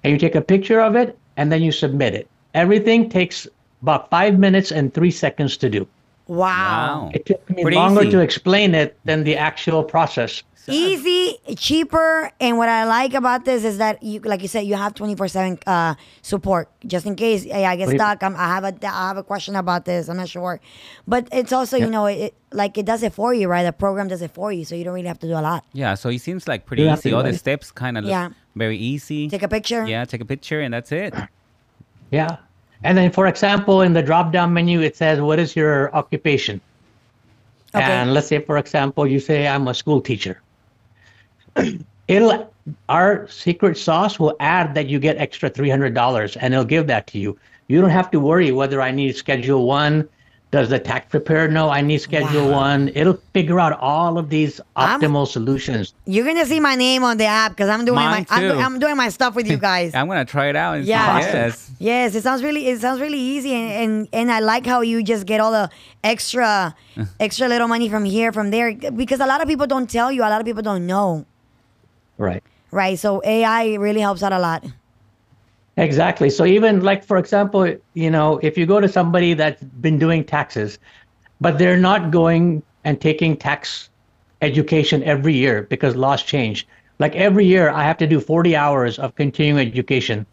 And 0.03 0.13
you 0.13 0.19
take 0.19 0.35
a 0.35 0.41
picture 0.41 0.81
of 0.81 0.97
it, 0.97 1.19
and 1.37 1.53
then 1.53 1.63
you 1.63 1.73
submit 1.73 2.15
it. 2.15 2.29
Everything 2.55 3.09
takes 3.09 3.47
about 3.83 4.11
five 4.11 4.39
minutes 4.39 4.73
and 4.73 4.93
three 4.93 5.11
seconds 5.11 5.57
to 5.59 5.71
do. 5.71 5.87
Wow. 6.31 7.07
Wow. 7.07 7.11
It 7.13 7.27
took 7.27 7.51
me 7.51 7.63
Pretty 7.63 7.77
longer 7.77 8.03
easy. 8.03 8.13
to 8.13 8.21
explain 8.21 8.75
it 8.75 8.97
than 9.05 9.25
the 9.25 9.37
actual 9.37 9.83
process. 9.83 10.43
Easy, 10.69 11.37
cheaper, 11.57 12.31
and 12.39 12.57
what 12.57 12.69
I 12.69 12.85
like 12.85 13.15
about 13.15 13.45
this 13.45 13.65
is 13.65 13.79
that 13.79 14.01
you, 14.05 14.21
like 14.21 14.41
you 14.43 14.47
said, 14.47 14.61
you 14.67 14.77
have 14.77 14.95
twenty 14.95 15.17
four 15.17 15.27
seven 15.27 15.59
uh 15.67 15.97
support 16.23 16.69
just 16.87 17.07
in 17.07 17.17
case 17.17 17.43
hey, 17.43 17.65
I 17.67 17.75
get 17.75 17.89
What 17.89 17.97
stuck. 17.97 18.23
I'm, 18.23 18.37
I 18.37 18.47
have 18.55 18.63
a 18.65 18.75
I 18.87 19.09
have 19.09 19.17
a 19.17 19.25
question 19.25 19.57
about 19.57 19.85
this. 19.87 20.09
I'm 20.09 20.19
not 20.19 20.29
sure, 20.29 20.61
but 21.09 21.27
it's 21.33 21.53
also 21.53 21.77
you 21.77 21.89
know 21.91 22.07
it 22.07 22.35
like 22.53 22.79
it 22.79 22.87
does 22.87 23.03
it 23.03 23.13
for 23.13 23.35
you, 23.35 23.49
right? 23.49 23.65
The 23.65 23.73
program 23.73 24.07
does 24.07 24.23
it 24.23 24.31
for 24.33 24.53
you, 24.53 24.65
so 24.65 24.77
you 24.77 24.85
don't 24.85 24.95
really 24.95 25.09
have 25.09 25.19
to 25.21 25.27
do 25.27 25.33
a 25.33 25.43
lot. 25.43 25.65
Yeah, 25.73 25.95
so 25.95 26.09
it 26.09 26.21
seems 26.21 26.47
like 26.47 26.67
pretty 26.67 26.85
You 26.85 26.93
easy. 26.93 27.13
All 27.13 27.25
the 27.25 27.33
steps 27.35 27.73
kind 27.73 27.99
of 27.99 28.05
Yeah. 28.05 28.29
very 28.55 28.77
easy. 28.77 29.29
Take 29.29 29.43
a 29.43 29.49
picture. 29.49 29.85
Yeah, 29.89 30.05
take 30.05 30.21
a 30.21 30.25
picture 30.27 30.61
and 30.61 30.73
that's 30.73 30.93
it. 30.93 31.15
Yeah. 32.13 32.37
And 32.83 32.97
then, 32.97 33.13
for 33.13 33.27
example, 33.27 33.83
in 33.83 33.93
the 33.93 34.03
drop 34.03 34.33
down 34.33 34.53
menu, 34.53 34.81
it 34.81 34.97
says, 34.97 35.21
What 35.21 35.39
is 35.39 35.55
your 35.55 35.95
occupation? 35.95 36.61
Okay. 37.75 37.85
And 37.85 38.15
let's 38.15 38.27
say, 38.27 38.41
for 38.41 38.59
example, 38.59 39.07
you 39.07 39.21
say, 39.21 39.47
I'm 39.47 39.69
a 39.69 39.75
school 39.75 40.01
teacher. 40.01 40.41
It'll, 42.09 42.53
our 42.89 43.29
secret 43.29 43.79
sauce 43.79 44.19
will 44.19 44.35
add 44.41 44.75
that 44.75 44.89
you 44.89 44.99
get 44.99 45.17
extra 45.19 45.49
$300 45.49 46.37
and 46.41 46.55
it'll 46.55 46.65
give 46.65 46.89
that 46.89 47.07
to 47.09 47.19
you. 47.19 47.39
You 47.69 47.81
don't 47.81 47.91
have 47.91 48.11
to 48.11 48.19
worry 48.19 48.51
whether 48.51 48.83
I 48.83 48.91
need 48.91 49.15
schedule 49.15 49.67
one. 49.67 50.09
Does 50.51 50.69
the 50.69 50.81
tax 50.81 51.07
preparer 51.09 51.47
know 51.47 51.71
I 51.71 51.81
need 51.81 51.99
schedule 52.01 52.49
Wow. 52.51 52.59
one? 52.63 52.91
It'll 52.97 53.21
figure 53.33 53.61
out 53.61 53.73
all 53.79 54.19
of 54.19 54.31
these 54.31 54.61
I'm- 54.75 55.01
optimal 55.01 55.29
solutions. 55.29 55.95
You're 56.07 56.25
gonna 56.27 56.45
see 56.45 56.59
my 56.59 56.75
name 56.75 57.05
on 57.05 57.19
the 57.19 57.27
app 57.27 57.53
because 57.53 57.69
I'm 57.69 57.85
doing 57.85 57.95
Mine 57.95 58.27
my 58.29 58.37
I'm, 58.37 58.43
do- 58.43 58.59
I'm 58.59 58.79
doing 58.81 58.97
my 58.97 59.11
stuff 59.11 59.37
with 59.37 59.49
you 59.49 59.57
guys. 59.71 59.95
I'm 59.95 60.09
gonna 60.09 60.25
try 60.25 60.47
it 60.49 60.57
out. 60.57 60.79
And 60.79 60.87
Yeah. 60.87 61.21
see. 61.21 61.27
Yes. 61.29 61.71
Yes, 61.79 62.15
it 62.17 62.23
sounds 62.25 62.43
really 62.43 62.67
it 62.67 62.81
sounds 62.81 63.01
really 63.01 63.19
easy 63.21 63.55
and, 63.55 63.71
and 63.73 64.09
and 64.13 64.33
I 64.33 64.41
like 64.41 64.67
how 64.67 64.81
you 64.81 65.05
just 65.05 65.25
get 65.25 65.39
all 65.41 65.53
the 65.53 65.71
extra 66.03 66.75
extra 67.21 67.47
little 67.47 67.69
money 67.69 67.89
from 67.89 68.05
here 68.05 68.33
from 68.33 68.51
there 68.51 68.75
because 68.75 69.21
a 69.21 69.27
lot 69.27 69.41
of 69.41 69.47
people 69.47 69.69
don't 69.69 69.89
tell 69.89 70.11
you, 70.11 70.23
a 70.23 70.31
lot 70.35 70.41
of 70.41 70.47
people 70.47 70.63
don't 70.63 70.85
know, 70.85 71.27
Right. 72.19 72.43
right? 72.73 72.99
So 72.99 73.23
AI 73.25 73.75
really 73.75 74.01
helps 74.01 74.23
out 74.25 74.33
a 74.33 74.39
lot. 74.41 74.65
Exactly. 75.77 76.31
So 76.31 76.45
even 76.45 76.83
like 76.83 77.05
for 77.05 77.17
example, 77.17 77.75
you 77.95 78.11
know, 78.11 78.39
if 78.43 78.59
you 78.59 78.67
go 78.67 78.81
to 78.81 78.89
somebody 78.89 79.35
that's 79.35 79.63
been 79.63 79.99
doing 79.99 80.25
taxes, 80.25 80.79
but 81.41 81.59
they're 81.59 81.79
not 81.79 82.11
going 82.11 82.63
and 82.85 83.01
taking 83.01 83.37
tax 83.37 83.89
education 84.43 85.03
every 85.05 85.35
year 85.35 85.63
because 85.65 85.97
laws 85.97 86.23
change. 86.23 86.67
Like 86.99 87.15
every 87.17 87.47
year 87.47 87.71
I 87.71 87.85
have 87.85 87.99
to 87.99 88.07
do 88.07 88.21
40 88.21 88.57
hours 88.57 88.99
of 88.99 89.15
continuing 89.15 89.67
education. 89.67 90.27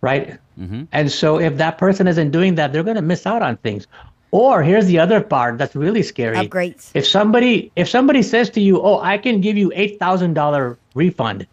Right? 0.00 0.38
Mm-hmm. 0.58 0.84
And 0.92 1.10
so 1.10 1.40
if 1.40 1.56
that 1.56 1.78
person 1.78 2.06
isn't 2.06 2.30
doing 2.30 2.54
that, 2.56 2.72
they're 2.72 2.82
going 2.82 2.96
to 2.96 3.02
miss 3.02 3.26
out 3.26 3.42
on 3.42 3.56
things. 3.58 3.86
Or 4.30 4.62
here's 4.62 4.86
the 4.86 4.98
other 4.98 5.20
part 5.20 5.58
that's 5.58 5.76
really 5.76 6.02
scary. 6.02 6.36
Upgrades. 6.36 6.90
If 6.94 7.06
somebody 7.06 7.70
if 7.76 7.88
somebody 7.88 8.20
says 8.22 8.50
to 8.50 8.60
you, 8.60 8.82
"Oh, 8.82 8.98
I 8.98 9.16
can 9.16 9.40
give 9.40 9.56
you 9.56 9.70
$8,000 9.76 10.76
refund." 10.94 11.46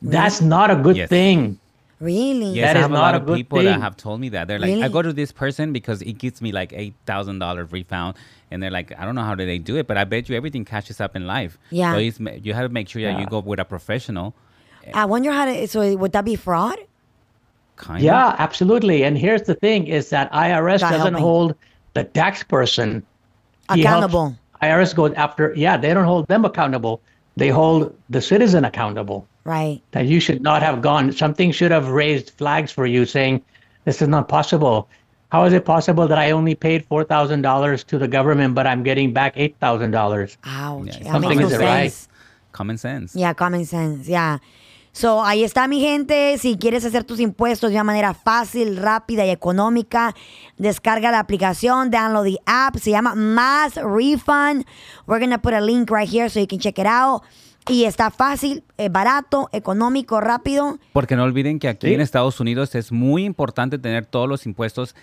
That's 0.00 0.40
not 0.40 0.70
a 0.70 0.76
good 0.76 0.96
Yes. 0.96 1.08
thing. 1.08 1.58
Really? 1.98 2.52
Yes, 2.52 2.68
That 2.74 2.76
I 2.76 2.80
is 2.80 2.82
have 2.84 2.90
a 2.90 2.94
lot 2.94 3.14
a 3.14 3.18
of 3.18 3.26
good 3.26 3.36
people 3.36 3.62
that 3.62 3.80
have 3.80 3.96
told 3.96 4.20
me 4.20 4.28
that. 4.30 4.48
They're 4.48 4.58
like, 4.58 4.82
I 4.82 4.88
go 4.88 5.00
to 5.00 5.12
this 5.12 5.32
person 5.32 5.72
because 5.72 6.02
it 6.02 6.14
gives 6.18 6.42
me 6.42 6.52
like 6.52 6.72
eight 6.74 6.94
thousand 7.06 7.38
dollars 7.38 7.72
refund, 7.72 8.16
and 8.50 8.62
they're 8.62 8.70
like, 8.70 8.92
I 8.98 9.04
don't 9.06 9.14
know 9.14 9.22
how 9.22 9.34
do 9.34 9.46
they 9.46 9.58
do 9.58 9.76
it, 9.76 9.86
but 9.86 9.96
I 9.96 10.04
bet 10.04 10.28
you 10.28 10.36
everything 10.36 10.64
catches 10.66 11.00
up 11.00 11.16
in 11.16 11.26
life. 11.26 11.56
Yeah. 11.70 11.92
so 11.94 11.98
it's, 11.98 12.20
you 12.20 12.52
have 12.52 12.66
to 12.68 12.72
make 12.72 12.88
sure 12.88 13.00
that 13.02 13.18
you 13.18 13.26
go 13.26 13.38
with 13.40 13.60
a 13.60 13.64
professional. 13.64 14.34
I 14.94 15.04
wonder 15.06 15.32
how 15.32 15.46
to 15.46 15.66
so 15.68 15.96
would 15.96 16.12
that 16.12 16.24
be 16.24 16.36
fraud? 16.36 16.78
Kind 17.76 18.02
Yeah, 18.04 18.32
of. 18.34 18.40
absolutely. 18.40 19.02
And 19.04 19.16
here's 19.16 19.42
the 19.42 19.54
thing: 19.54 19.86
is 19.86 20.10
that 20.10 20.30
IRS 20.32 20.80
God 20.80 20.90
doesn't 20.90 21.14
hold 21.14 21.54
the 21.94 22.04
tax 22.04 22.42
person 22.42 23.04
Accountable. 23.68 24.36
IRS 24.62 24.94
goes 24.94 25.12
after. 25.14 25.52
Yeah, 25.56 25.76
they 25.76 25.92
don't 25.92 26.04
hold 26.04 26.28
them 26.28 26.44
accountable. 26.44 27.00
They 27.36 27.48
hold 27.48 27.94
the 28.10 28.20
citizen 28.20 28.64
accountable. 28.64 29.26
Right. 29.44 29.80
That 29.92 30.06
you 30.06 30.20
should 30.20 30.42
not 30.42 30.62
have 30.62 30.82
gone. 30.82 31.12
Something 31.12 31.52
should 31.52 31.70
have 31.70 31.88
raised 31.88 32.30
flags 32.30 32.72
for 32.72 32.86
you, 32.86 33.04
saying 33.06 33.42
this 33.84 34.02
is 34.02 34.08
not 34.08 34.28
possible. 34.28 34.88
How 35.30 35.44
is 35.44 35.52
it 35.52 35.64
possible 35.64 36.08
that 36.08 36.18
I 36.18 36.30
only 36.30 36.54
paid 36.54 36.84
four 36.86 37.04
thousand 37.04 37.42
dollars 37.42 37.84
to 37.84 37.98
the 37.98 38.08
government, 38.08 38.54
but 38.54 38.66
I'm 38.66 38.82
getting 38.82 39.12
back 39.12 39.34
eight 39.36 39.56
thousand 39.60 39.90
dollars? 39.90 40.36
Ouch. 40.44 40.86
Yeah, 40.86 41.12
something 41.12 41.30
makes 41.30 41.40
no 41.40 41.46
isn't 41.46 41.60
right. 41.60 42.08
Common 42.52 42.78
sense. 42.78 43.14
Yeah, 43.14 43.34
common 43.34 43.64
sense, 43.66 44.08
yeah. 44.08 44.38
So, 44.96 45.22
ahí 45.22 45.44
está 45.44 45.68
mi 45.68 45.78
gente. 45.80 46.38
Si 46.38 46.56
quieres 46.56 46.82
hacer 46.86 47.04
tus 47.04 47.20
impuestos 47.20 47.68
de 47.68 47.76
una 47.76 47.84
manera 47.84 48.14
fácil, 48.14 48.78
rápida 48.78 49.26
y 49.26 49.30
económica, 49.30 50.14
descarga 50.56 51.10
la 51.10 51.18
aplicación, 51.18 51.90
download 51.90 52.24
the 52.24 52.38
app. 52.46 52.76
Se 52.78 52.92
llama 52.92 53.14
Mass 53.14 53.74
Refund. 53.76 54.64
We're 55.06 55.18
going 55.20 55.36
to 55.36 55.38
put 55.38 55.52
a 55.52 55.60
link 55.60 55.90
right 55.90 56.08
here 56.10 56.30
so 56.30 56.40
you 56.40 56.46
can 56.46 56.60
check 56.60 56.78
it 56.78 56.86
out. 56.86 57.20
Y 57.68 57.84
está 57.84 58.10
fácil, 58.10 58.64
eh, 58.78 58.88
barato, 58.88 59.50
económico, 59.52 60.18
rápido. 60.22 60.78
Porque 60.94 61.14
no 61.14 61.24
olviden 61.24 61.58
que 61.58 61.68
aquí 61.68 61.88
Sí. 61.88 61.92
en 61.94 62.00
Estados 62.00 62.40
Unidos 62.40 62.74
es 62.74 62.90
muy 62.90 63.24
importante 63.26 63.78
tener 63.78 64.06
todos 64.06 64.28
los 64.28 64.46
impuestos 64.46 64.94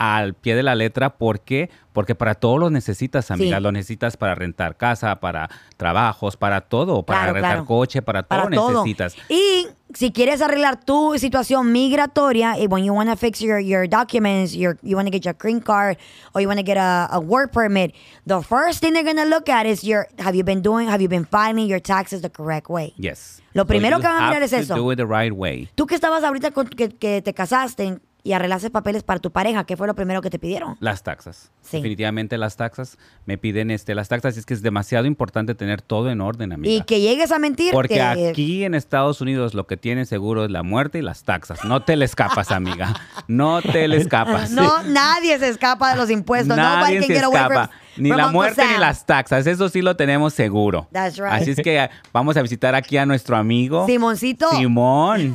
al 0.00 0.32
pie 0.32 0.56
de 0.56 0.62
la 0.62 0.74
letra. 0.74 1.10
¿Por 1.18 1.40
qué? 1.40 1.68
Porque 1.92 2.14
para 2.14 2.34
todo 2.34 2.56
lo 2.56 2.70
necesitas, 2.70 3.30
amiga. 3.30 3.58
Sí. 3.58 3.62
Lo 3.62 3.70
necesitas 3.70 4.16
para 4.16 4.34
rentar 4.34 4.78
casa, 4.78 5.20
para 5.20 5.50
trabajos, 5.76 6.38
para 6.38 6.62
todo, 6.62 7.02
para 7.02 7.18
Claro, 7.20 7.32
rentar 7.34 7.50
claro. 7.52 7.66
coche, 7.66 8.00
para 8.00 8.22
todo 8.22 8.44
para 8.44 8.56
todo. 8.56 8.82
necesitas. 8.84 9.14
Y 9.28 9.66
si 9.92 10.10
quieres 10.10 10.40
arreglar 10.40 10.82
tu 10.82 11.18
situación 11.18 11.70
migratoria, 11.70 12.58
y 12.58 12.66
when 12.66 12.82
you 12.82 12.94
want 12.94 13.10
to 13.10 13.16
fix 13.16 13.40
your, 13.40 13.60
your 13.60 13.86
documents, 13.86 14.54
your, 14.56 14.78
you 14.82 14.96
want 14.96 15.06
to 15.06 15.12
get 15.12 15.22
your 15.26 15.34
green 15.38 15.60
card, 15.60 15.98
or 16.32 16.40
you 16.40 16.48
want 16.48 16.58
to 16.58 16.64
get 16.64 16.78
a, 16.78 17.06
a 17.12 17.20
work 17.20 17.52
permit, 17.52 17.92
the 18.26 18.40
first 18.40 18.80
thing 18.80 18.94
they're 18.94 19.04
going 19.04 19.16
to 19.18 19.26
look 19.28 19.50
at 19.50 19.66
is 19.66 19.84
your, 19.84 20.06
have 20.18 20.34
you 20.34 20.44
been 20.44 20.62
doing, 20.62 20.88
have 20.88 21.02
you 21.02 21.08
been 21.08 21.26
filing 21.26 21.66
your 21.68 21.80
taxes 21.80 22.22
the 22.22 22.30
correct 22.30 22.70
way? 22.70 22.94
Yes. 22.96 23.42
Lo 23.52 23.66
primero 23.66 23.98
que 23.98 24.08
van 24.08 24.22
a 24.22 24.28
mirar 24.28 24.42
es 24.42 24.54
eso. 24.54 24.74
Do 24.76 24.90
it 24.92 24.96
the 24.96 25.06
right 25.06 25.32
way. 25.32 25.68
Tú 25.74 25.86
que 25.86 25.94
estabas 25.96 26.24
ahorita 26.24 26.52
con, 26.52 26.68
que, 26.68 26.88
que 26.88 27.20
te 27.20 27.34
casaste 27.34 27.98
y 28.22 28.32
arreglaste 28.32 28.70
papeles 28.70 29.02
para 29.02 29.20
tu 29.20 29.30
pareja, 29.30 29.64
¿qué 29.64 29.76
fue 29.76 29.86
lo 29.86 29.94
primero 29.94 30.20
que 30.22 30.30
te 30.30 30.38
pidieron? 30.38 30.76
Las 30.80 31.02
taxas. 31.02 31.50
Sí. 31.62 31.78
Definitivamente 31.78 32.38
las 32.38 32.56
taxas. 32.56 32.98
Me 33.26 33.38
piden 33.38 33.70
este, 33.70 33.94
las 33.94 34.08
taxas. 34.08 34.36
Es 34.36 34.46
que 34.46 34.54
es 34.54 34.62
demasiado 34.62 35.06
importante 35.06 35.54
tener 35.54 35.82
todo 35.82 36.10
en 36.10 36.20
orden, 36.20 36.52
amiga. 36.52 36.72
Y 36.72 36.82
que 36.82 37.00
llegues 37.00 37.32
a 37.32 37.38
mentir. 37.38 37.72
Porque 37.72 38.00
aquí 38.02 38.64
en 38.64 38.74
Estados 38.74 39.20
Unidos 39.20 39.54
lo 39.54 39.66
que 39.66 39.76
tienes 39.76 40.08
seguro 40.08 40.44
es 40.44 40.50
la 40.50 40.62
muerte 40.62 40.98
y 40.98 41.02
las 41.02 41.24
taxas. 41.24 41.64
No 41.64 41.82
te 41.82 41.96
le 41.96 42.04
escapas, 42.04 42.50
amiga. 42.50 42.94
No 43.28 43.62
te 43.62 43.88
le 43.88 43.96
escapas. 43.96 44.50
No, 44.50 44.82
nadie 44.84 45.38
se 45.38 45.48
escapa 45.48 45.90
de 45.92 45.96
los 45.96 46.10
impuestos. 46.10 46.56
Nadie 46.56 47.00
can 47.00 47.06
se 47.06 47.16
escapa. 47.16 47.70
From- 48.08 48.16
Ni 48.16 48.22
la 48.22 48.28
muerte 48.32 48.62
ni 48.66 48.78
las 48.78 49.04
taxas. 49.06 49.46
Eso 49.46 49.68
sí 49.68 49.82
lo 49.82 49.94
tenemos 49.96 50.34
seguro. 50.34 50.86
That's 50.92 51.18
right. 51.18 51.32
Así 51.32 51.50
es 51.52 51.60
que 51.60 51.88
vamos 52.12 52.36
a 52.36 52.42
visitar 52.42 52.74
aquí 52.74 52.96
a 52.96 53.06
nuestro 53.06 53.36
amigo. 53.36 53.86
Simoncito. 53.86 54.48
Simón. 54.50 55.34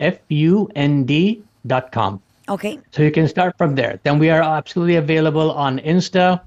M-A-S-R-E-F-U-N-D 0.00 1.42
dot 1.66 1.92
com. 1.92 2.20
Okay. 2.48 2.78
So 2.90 3.02
you 3.02 3.10
can 3.10 3.28
start 3.28 3.56
from 3.58 3.74
there. 3.74 4.00
Then 4.02 4.18
we 4.18 4.30
are 4.30 4.42
absolutely 4.42 4.96
available 4.96 5.52
on 5.52 5.78
Insta, 5.80 6.40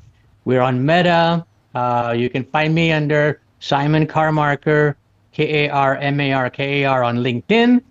We're 0.45 0.61
on 0.61 0.83
Meta. 0.83 1.45
Uh, 1.75 2.15
you 2.17 2.29
can 2.29 2.43
find 2.43 2.73
me 2.73 2.91
under 2.91 3.39
Simon 3.59 4.07
Karmarkar, 4.07 4.95
K 5.31 5.65
A 5.65 5.69
R 5.69 5.97
M 5.97 6.19
A 6.19 6.33
R 6.33 6.49
K 6.49 6.81
A 6.81 6.89
R 6.89 7.03
on 7.03 7.17
LinkedIn. 7.17 7.81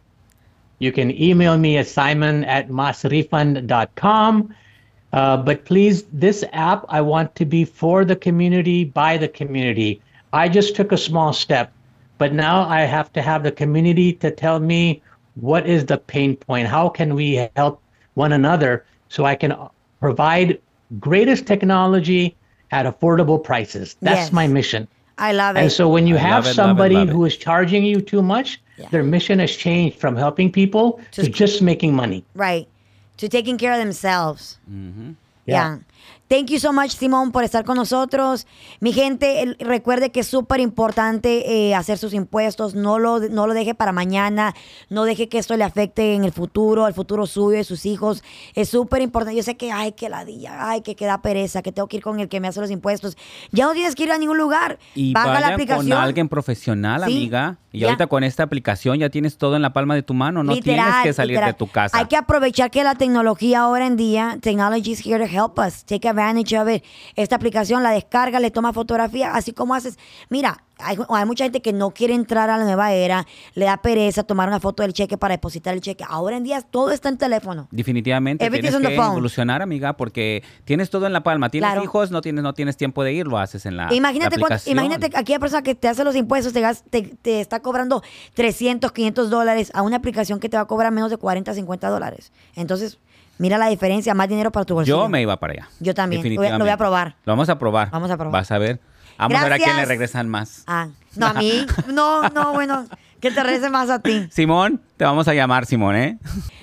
You 0.81 0.93
can 0.93 1.11
email 1.11 1.57
me 1.57 1.77
at 1.77 1.87
simon 1.87 2.45
at 2.45 2.69
masrefund.com. 2.69 4.55
Uh, 5.13 5.37
but 5.37 5.65
please, 5.65 6.05
this 6.13 6.45
app, 6.53 6.85
I 6.89 7.01
want 7.01 7.35
to 7.37 7.45
be 7.45 7.65
for 7.65 8.05
the 8.05 8.17
community, 8.17 8.85
by 8.85 9.17
the 9.17 9.29
community. 9.29 10.01
I 10.33 10.49
just 10.49 10.75
took 10.77 10.93
a 10.93 10.97
small 10.97 11.33
step, 11.33 11.73
but 12.19 12.33
now 12.33 12.63
I 12.63 12.83
have 12.83 13.13
to 13.15 13.23
have 13.23 13.43
the 13.43 13.53
community 13.53 14.13
to 14.15 14.31
tell 14.31 14.61
me 14.61 15.03
what 15.35 15.67
is 15.67 15.87
the 15.87 15.99
pain 15.99 16.37
point? 16.37 16.69
How 16.69 16.89
can 16.89 17.15
we 17.15 17.49
help 17.57 17.83
one 18.25 18.33
another 18.41 18.73
so 19.09 19.25
I 19.33 19.35
can 19.43 19.53
provide 20.05 20.49
greatest 21.09 21.43
technology 21.53 22.25
at 22.71 22.85
affordable 22.93 23.39
prices? 23.51 23.97
That's 24.03 24.25
Yes. 24.29 24.33
my 24.41 24.47
mission. 24.59 24.83
I 25.19 25.33
love 25.33 25.57
it. 25.57 25.61
And 25.63 25.73
so 25.79 25.85
when 25.95 26.07
you 26.11 26.17
I 26.17 26.25
have 26.31 26.45
love 26.45 26.45
it, 26.45 26.47
love 26.47 26.53
it, 26.53 26.55
somebody 26.63 26.95
love 27.01 27.09
it. 27.09 27.13
who 27.15 27.23
is 27.31 27.37
charging 27.37 27.83
you 27.93 27.99
too 28.13 28.23
much, 28.35 28.49
Yeah. 28.79 28.89
their 28.93 29.03
mission 29.17 29.37
has 29.45 29.53
changed 29.67 29.97
from 30.03 30.17
helping 30.25 30.49
people 30.61 30.87
to 31.13 31.23
Just- 31.23 31.33
just 31.43 31.57
making 31.63 31.93
money. 32.03 32.21
right. 32.49 32.67
To 33.21 33.29
taking 33.29 33.59
care 33.63 33.73
of 33.77 33.81
themselves. 33.85 34.57
Ujú. 34.79 35.15
Yeah. 35.45 35.77
Thank 36.31 36.51
you 36.51 36.61
so 36.61 36.73
much, 36.73 36.91
Simón, 36.93 37.33
por 37.33 37.43
estar 37.43 37.65
con 37.65 37.75
nosotros. 37.77 38.47
Mi 38.79 38.93
gente, 38.93 39.57
recuerde 39.59 40.13
que 40.13 40.21
es 40.21 40.29
súper 40.29 40.61
importante 40.61 41.69
eh, 41.69 41.75
hacer 41.75 41.99
sus 41.99 42.15
impuestos. 42.15 42.77
No 42.77 43.01
lo, 43.01 43.19
no 43.19 43.49
lo 43.49 43.53
deje 43.53 43.75
para 43.75 43.91
mañana. 43.91 44.55
No 44.91 45.03
deje 45.03 45.29
que 45.29 45.39
esto 45.39 45.57
le 45.57 45.65
afecte 45.65 46.15
en 46.15 46.23
el 46.23 46.31
futuro, 46.31 46.87
el 46.87 46.95
futuro 46.95 47.27
suyo 47.27 47.59
y 47.59 47.65
sus 47.65 47.85
hijos. 47.85 48.23
Es 48.55 48.69
súper 48.69 49.03
importante. 49.03 49.37
Yo 49.37 49.43
sé 49.43 49.57
que, 49.57 49.73
ay, 49.73 49.91
que 49.91 50.09
ladilla, 50.09 50.69
ay, 50.71 50.83
que 50.83 50.95
queda 50.95 51.21
pereza, 51.21 51.63
que 51.63 51.73
tengo 51.73 51.89
que 51.89 51.97
ir 51.97 52.03
con 52.05 52.21
el 52.21 52.29
que 52.29 52.39
me 52.39 52.47
hace 52.47 52.61
los 52.61 52.71
impuestos. 52.71 53.17
Ya 53.51 53.65
no 53.65 53.73
tienes 53.73 53.97
que 53.97 54.05
ir 54.05 54.13
a 54.13 54.19
ningún 54.19 54.39
lugar. 54.39 54.79
Y 54.95 55.13
Baja 55.13 55.27
la 55.27 55.41
vaya 55.41 55.55
aplicación. 55.55 55.89
con 55.89 55.99
alguien 55.99 56.29
profesional, 56.29 57.03
Sí, 57.07 57.11
amiga. 57.11 57.57
Y 57.73 57.81
ya. 57.81 57.87
ahorita 57.89 58.07
con 58.07 58.23
esta 58.23 58.45
aplicación 58.45 58.99
ya 58.99 59.11
tienes 59.11 59.37
todo 59.37 59.57
en 59.57 59.63
la 59.63 59.73
palma 59.73 59.97
de 59.97 60.03
tu 60.05 60.15
mano. 60.15 60.45
No 60.45 60.57
tienes 60.61 60.85
que 61.03 61.13
salir 61.13 61.33
literal. 61.35 61.51
de 61.53 61.59
tu 61.59 61.67
casa. 61.67 61.99
Hay 61.99 62.07
que 62.07 62.17
aprovechar 62.17 62.71
que 62.71 62.85
la 62.85 62.95
tecnología 62.95 63.61
ahora 63.63 63.87
en 63.87 63.97
día, 63.97 64.39
technology 64.41 64.93
is 64.93 65.05
here 65.05 65.19
to 65.19 65.25
help 65.29 65.59
us. 65.59 65.85
Take 65.85 66.09
advantage 66.09 66.20
of 66.21 66.69
it. 66.69 66.85
Esta 67.17 67.37
aplicación 67.37 67.83
la 67.83 67.91
descarga, 67.91 68.41
le 68.41 68.51
toma 68.51 68.73
fotografía, 68.73 69.33
así 69.35 69.53
como 69.53 69.75
haces. 69.75 69.99
Mira, 70.29 70.63
hay, 70.79 70.97
hay 71.11 71.27
mucha 71.27 71.45
gente 71.45 71.61
que 71.61 71.73
no 71.73 71.91
quiere 71.91 72.15
entrar 72.15 72.49
a 72.49 72.57
la 72.57 72.65
nueva 72.65 72.93
era, 72.93 73.27
le 73.55 73.67
da 73.67 73.77
pereza 73.79 74.23
tomar 74.23 74.49
una 74.49 74.61
foto 74.61 74.83
del 74.83 74.93
cheque 74.95 75.19
para 75.19 75.33
depositar 75.35 75.75
el 75.75 75.81
cheque. 75.81 76.05
Ahora 76.09 76.37
en 76.37 76.45
día 76.45 76.63
todo 76.63 76.91
está 76.91 77.09
en 77.11 77.19
teléfono. 77.19 77.69
Definitivamente 77.71 78.45
Everything's 78.47 78.79
tienes 78.79 78.97
que 78.99 79.03
evolucionar, 79.05 79.61
amiga, 79.63 79.95
porque 79.97 80.43
tienes 80.65 80.89
todo 80.91 81.07
en 81.07 81.13
la 81.13 81.23
palma. 81.23 81.51
Tienes 81.51 81.69
Claro. 81.71 81.85
hijos, 81.85 82.11
no 82.11 82.21
tienes, 82.23 82.43
no 82.43 82.55
tienes 82.55 82.77
tiempo 82.77 83.05
de 83.05 83.13
ir, 83.13 83.27
lo 83.27 83.39
haces 83.39 83.67
en 83.67 83.77
la 83.77 83.93
imagínate, 83.93 84.37
la 84.39 84.47
cuánto- 84.47 84.71
imagínate 84.71 85.11
aquella 85.15 85.39
persona 85.39 85.63
que 85.63 85.75
te 85.75 85.89
hace 85.89 86.03
los 86.05 86.17
impuestos 86.17 86.53
te, 86.53 86.63
te, 86.91 87.03
te 87.21 87.41
está 87.41 87.61
cobrando 87.61 88.03
300, 88.35 88.93
500 88.93 89.31
dólares 89.31 89.71
a 89.75 89.83
una 89.83 89.97
aplicación 89.97 90.41
que 90.41 90.49
te 90.49 90.57
va 90.57 90.63
a 90.63 90.67
cobrar 90.67 90.93
menos 90.93 91.11
de 91.11 91.17
40, 91.19 91.53
50 91.55 91.89
dólares. 91.89 92.33
Entonces, 92.57 92.99
mira 93.41 93.59
la 93.59 93.67
diferencia, 93.69 94.15
más 94.15 94.29
dinero 94.29 94.51
para 94.53 94.65
tu 94.65 94.75
bolsillo. 94.75 95.03
Yo 95.03 95.09
me 95.09 95.23
iba 95.23 95.37
para 95.39 95.55
allá. 95.55 95.69
Yo 95.81 95.95
también. 95.95 96.23
Lo 96.23 96.29
voy 96.29 96.35
a- 96.35 96.35
lo 96.35 96.41
voy 96.41 96.47
a 96.47 96.53
definitivamente. 96.59 96.79
probar. 96.79 97.15
Lo 97.25 97.33
vamos 97.33 97.49
a 97.49 97.59
probar. 97.59 97.91
Vamos 97.91 98.11
a 98.11 98.17
probar. 98.17 98.33
Vas 98.33 98.51
a 98.51 98.59
ver. 98.59 98.81
Vamos 99.19 99.39
a 99.39 99.45
ver 99.45 99.53
a 99.55 99.59
quién 99.59 99.77
le 99.77 99.85
regresan 99.85 100.29
más. 100.29 100.63
Ah, 100.67 100.89
no, 101.17 101.27
a 101.27 101.35
mí. 101.35 101.67
No, 101.89 102.29
no, 102.31 102.53
bueno, 102.53 102.87
que 103.21 103.31
te 103.31 103.43
regrese 103.43 103.69
más 103.69 103.91
a 103.91 103.99
ti. 103.99 104.29
Simón, 104.31 104.81
te 105.01 105.07
vamos 105.07 105.27
a 105.29 105.33
llamar, 105.33 105.65
Simón, 105.65 105.97
¿eh? 105.97 106.19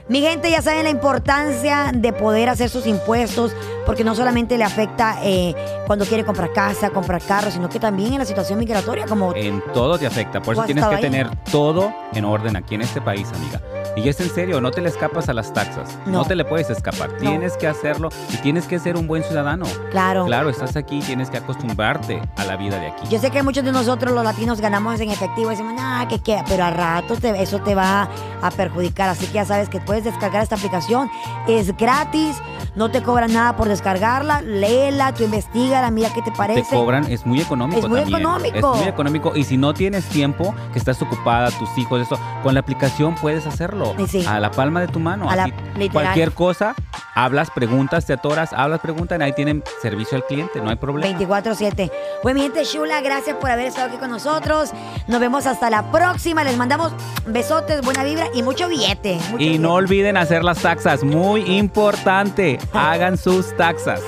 Mi 0.10 0.22
gente 0.22 0.52
ya 0.52 0.62
saben 0.62 0.84
la 0.84 0.92
importancia 0.92 1.90
de 1.92 2.14
poder 2.14 2.50
hacer 2.50 2.70
sus 2.70 2.86
impuestos, 2.86 3.52
porque 3.84 4.04
no 4.04 4.14
solamente 4.14 4.60
le 4.60 4.64
afecta 4.64 5.16
eh, 5.24 5.56
cuando 5.88 6.06
quiere 6.06 6.24
comprar 6.24 6.54
casa, 6.54 6.92
comprar 6.92 7.20
carro, 7.24 7.50
sino 7.50 7.68
que 7.68 7.80
también 7.80 8.14
en 8.14 8.20
la 8.20 8.26
situación 8.26 8.60
migratoria, 8.60 9.06
como 9.08 9.34
En 9.34 9.64
todo 9.74 9.98
te 9.98 10.06
afecta. 10.06 10.40
Por 10.40 10.54
eso 10.54 10.64
tienes 10.66 10.86
que 10.86 10.96
ahí. 10.96 11.02
tener 11.02 11.36
todo 11.52 11.92
en 12.14 12.26
orden 12.26 12.56
aquí 12.56 12.76
en 12.76 12.82
este 12.84 13.02
país, 13.02 13.28
amiga. 13.34 13.60
Y 13.96 14.08
es 14.08 14.20
en 14.22 14.30
serio, 14.30 14.62
no 14.62 14.70
te 14.70 14.82
le 14.82 14.90
escapas 14.90 15.28
a 15.30 15.34
las 15.34 15.52
taxas. 15.52 15.98
No. 16.06 16.20
No, 16.20 16.26
te 16.26 16.36
le 16.36 16.46
puedes 16.46 16.70
escapar. 16.70 17.10
Tienes 17.18 17.58
que 17.58 17.68
hacerlo 17.68 18.10
y 18.32 18.38
tienes 18.38 18.66
que 18.68 18.78
ser 18.78 18.96
un 18.98 19.08
buen 19.08 19.24
ciudadano. 19.24 19.66
claro. 19.90 20.26
Claro, 20.28 20.50
estás 20.52 20.76
aquí, 20.76 21.00
tienes 21.00 21.32
que 21.32 21.38
acostumbrarte 21.38 22.22
a 22.36 22.46
la 22.46 22.56
vida 22.58 22.80
de 22.80 22.88
aquí. 22.90 23.08
Yo 23.10 23.18
sé 23.20 23.32
que 23.32 23.42
muchos 23.42 23.64
de 23.66 23.72
nosotros 23.72 24.14
los 24.14 24.24
latinos 24.24 24.62
ganamos 24.62 25.00
en 25.02 25.10
efectivo 25.10 25.48
y 25.48 25.56
decimos, 25.56 25.74
ah, 25.80 26.06
que 26.08 26.20
qué, 26.20 26.44
pero 26.48 26.64
a 26.66 26.70
rato 26.70 27.16
te- 27.16 27.42
eso 27.42 27.60
te 27.62 27.74
va 27.74 28.08
a 28.42 28.52
perjudicar. 28.52 29.10
Así 29.10 29.26
que 29.28 29.34
ya 29.34 29.46
sabes 29.46 29.70
que 29.70 29.80
puedes 29.80 30.04
descargar 30.04 30.44
esta 30.44 30.56
aplicación. 30.56 31.10
Es 31.48 31.76
gratis, 31.78 32.38
no 32.78 32.90
te 32.92 33.02
cobran 33.04 33.34
nada 33.34 33.56
por 33.58 33.68
descargarla. 33.68 34.42
Léela, 34.42 35.14
tú 35.14 35.24
investigala, 35.24 35.92
mira 35.92 36.10
qué 36.14 36.22
te 36.22 36.32
te 36.32 36.38
parece. 36.38 36.76
cobran, 36.76 37.12
es 37.12 37.26
muy 37.26 37.42
económico 37.42 37.80
Es 37.80 37.88
muy 37.90 38.00
también. 38.02 38.20
económico. 38.22 38.74
Es 38.74 38.80
muy 38.82 38.88
económico. 38.88 39.36
Y 39.36 39.44
si 39.44 39.58
no 39.58 39.74
tienes 39.74 40.06
tiempo, 40.06 40.54
que 40.72 40.80
estás 40.80 41.02
ocupada, 41.02 41.50
tus 41.52 41.76
hijos, 41.78 42.02
eso, 42.02 42.18
con 42.44 42.54
la 42.54 42.60
aplicación 42.62 43.16
puedes 43.16 43.46
hacerlo. 43.48 43.96
Sí. 44.08 44.26
A 44.28 44.40
la 44.40 44.52
palma 44.52 44.80
de 44.80 44.88
tu 44.88 45.00
mano. 45.00 45.30
A 45.30 45.36
la- 45.36 45.50
cualquier 45.92 46.32
cosa, 46.34 46.76
hablas, 47.16 47.50
preguntas, 47.52 48.06
te 48.06 48.14
atoras, 48.14 48.54
hablas, 48.54 48.80
preguntan, 48.80 49.22
ahí 49.22 49.34
tienen 49.34 49.64
servicio 49.82 50.16
al 50.18 50.24
cliente, 50.26 50.62
no 50.62 50.70
hay 50.70 50.76
problema. 50.76 51.18
24-7. 51.18 51.92
Pues 52.22 52.36
mi 52.36 52.42
gente 52.42 52.64
chula, 52.64 53.02
gracias 53.02 53.36
por 53.38 53.50
haber 53.50 53.66
estado 53.68 53.88
aquí 53.88 53.98
con 53.98 54.12
nosotros. 54.12 54.72
Nos 55.08 55.20
vemos 55.20 55.46
hasta 55.48 55.70
la 55.72 55.92
próxima. 55.92 56.44
Les 56.44 56.58
mandamos 56.58 56.92
besotes, 57.26 57.82
buena 57.82 58.04
vibra 58.04 58.28
y 58.36 58.44
mucho 58.44 58.68
billete. 58.70 59.20
mucho 59.32 59.44
Y 59.44 59.58
no 59.58 59.74
olviden 59.74 60.16
hacer 60.18 60.44
las 60.44 60.60
taxas, 60.60 61.04
muy 61.04 61.42
importante 61.58 62.60
hagan 62.74 63.18
sus 63.18 63.56
taxas. 63.58 64.02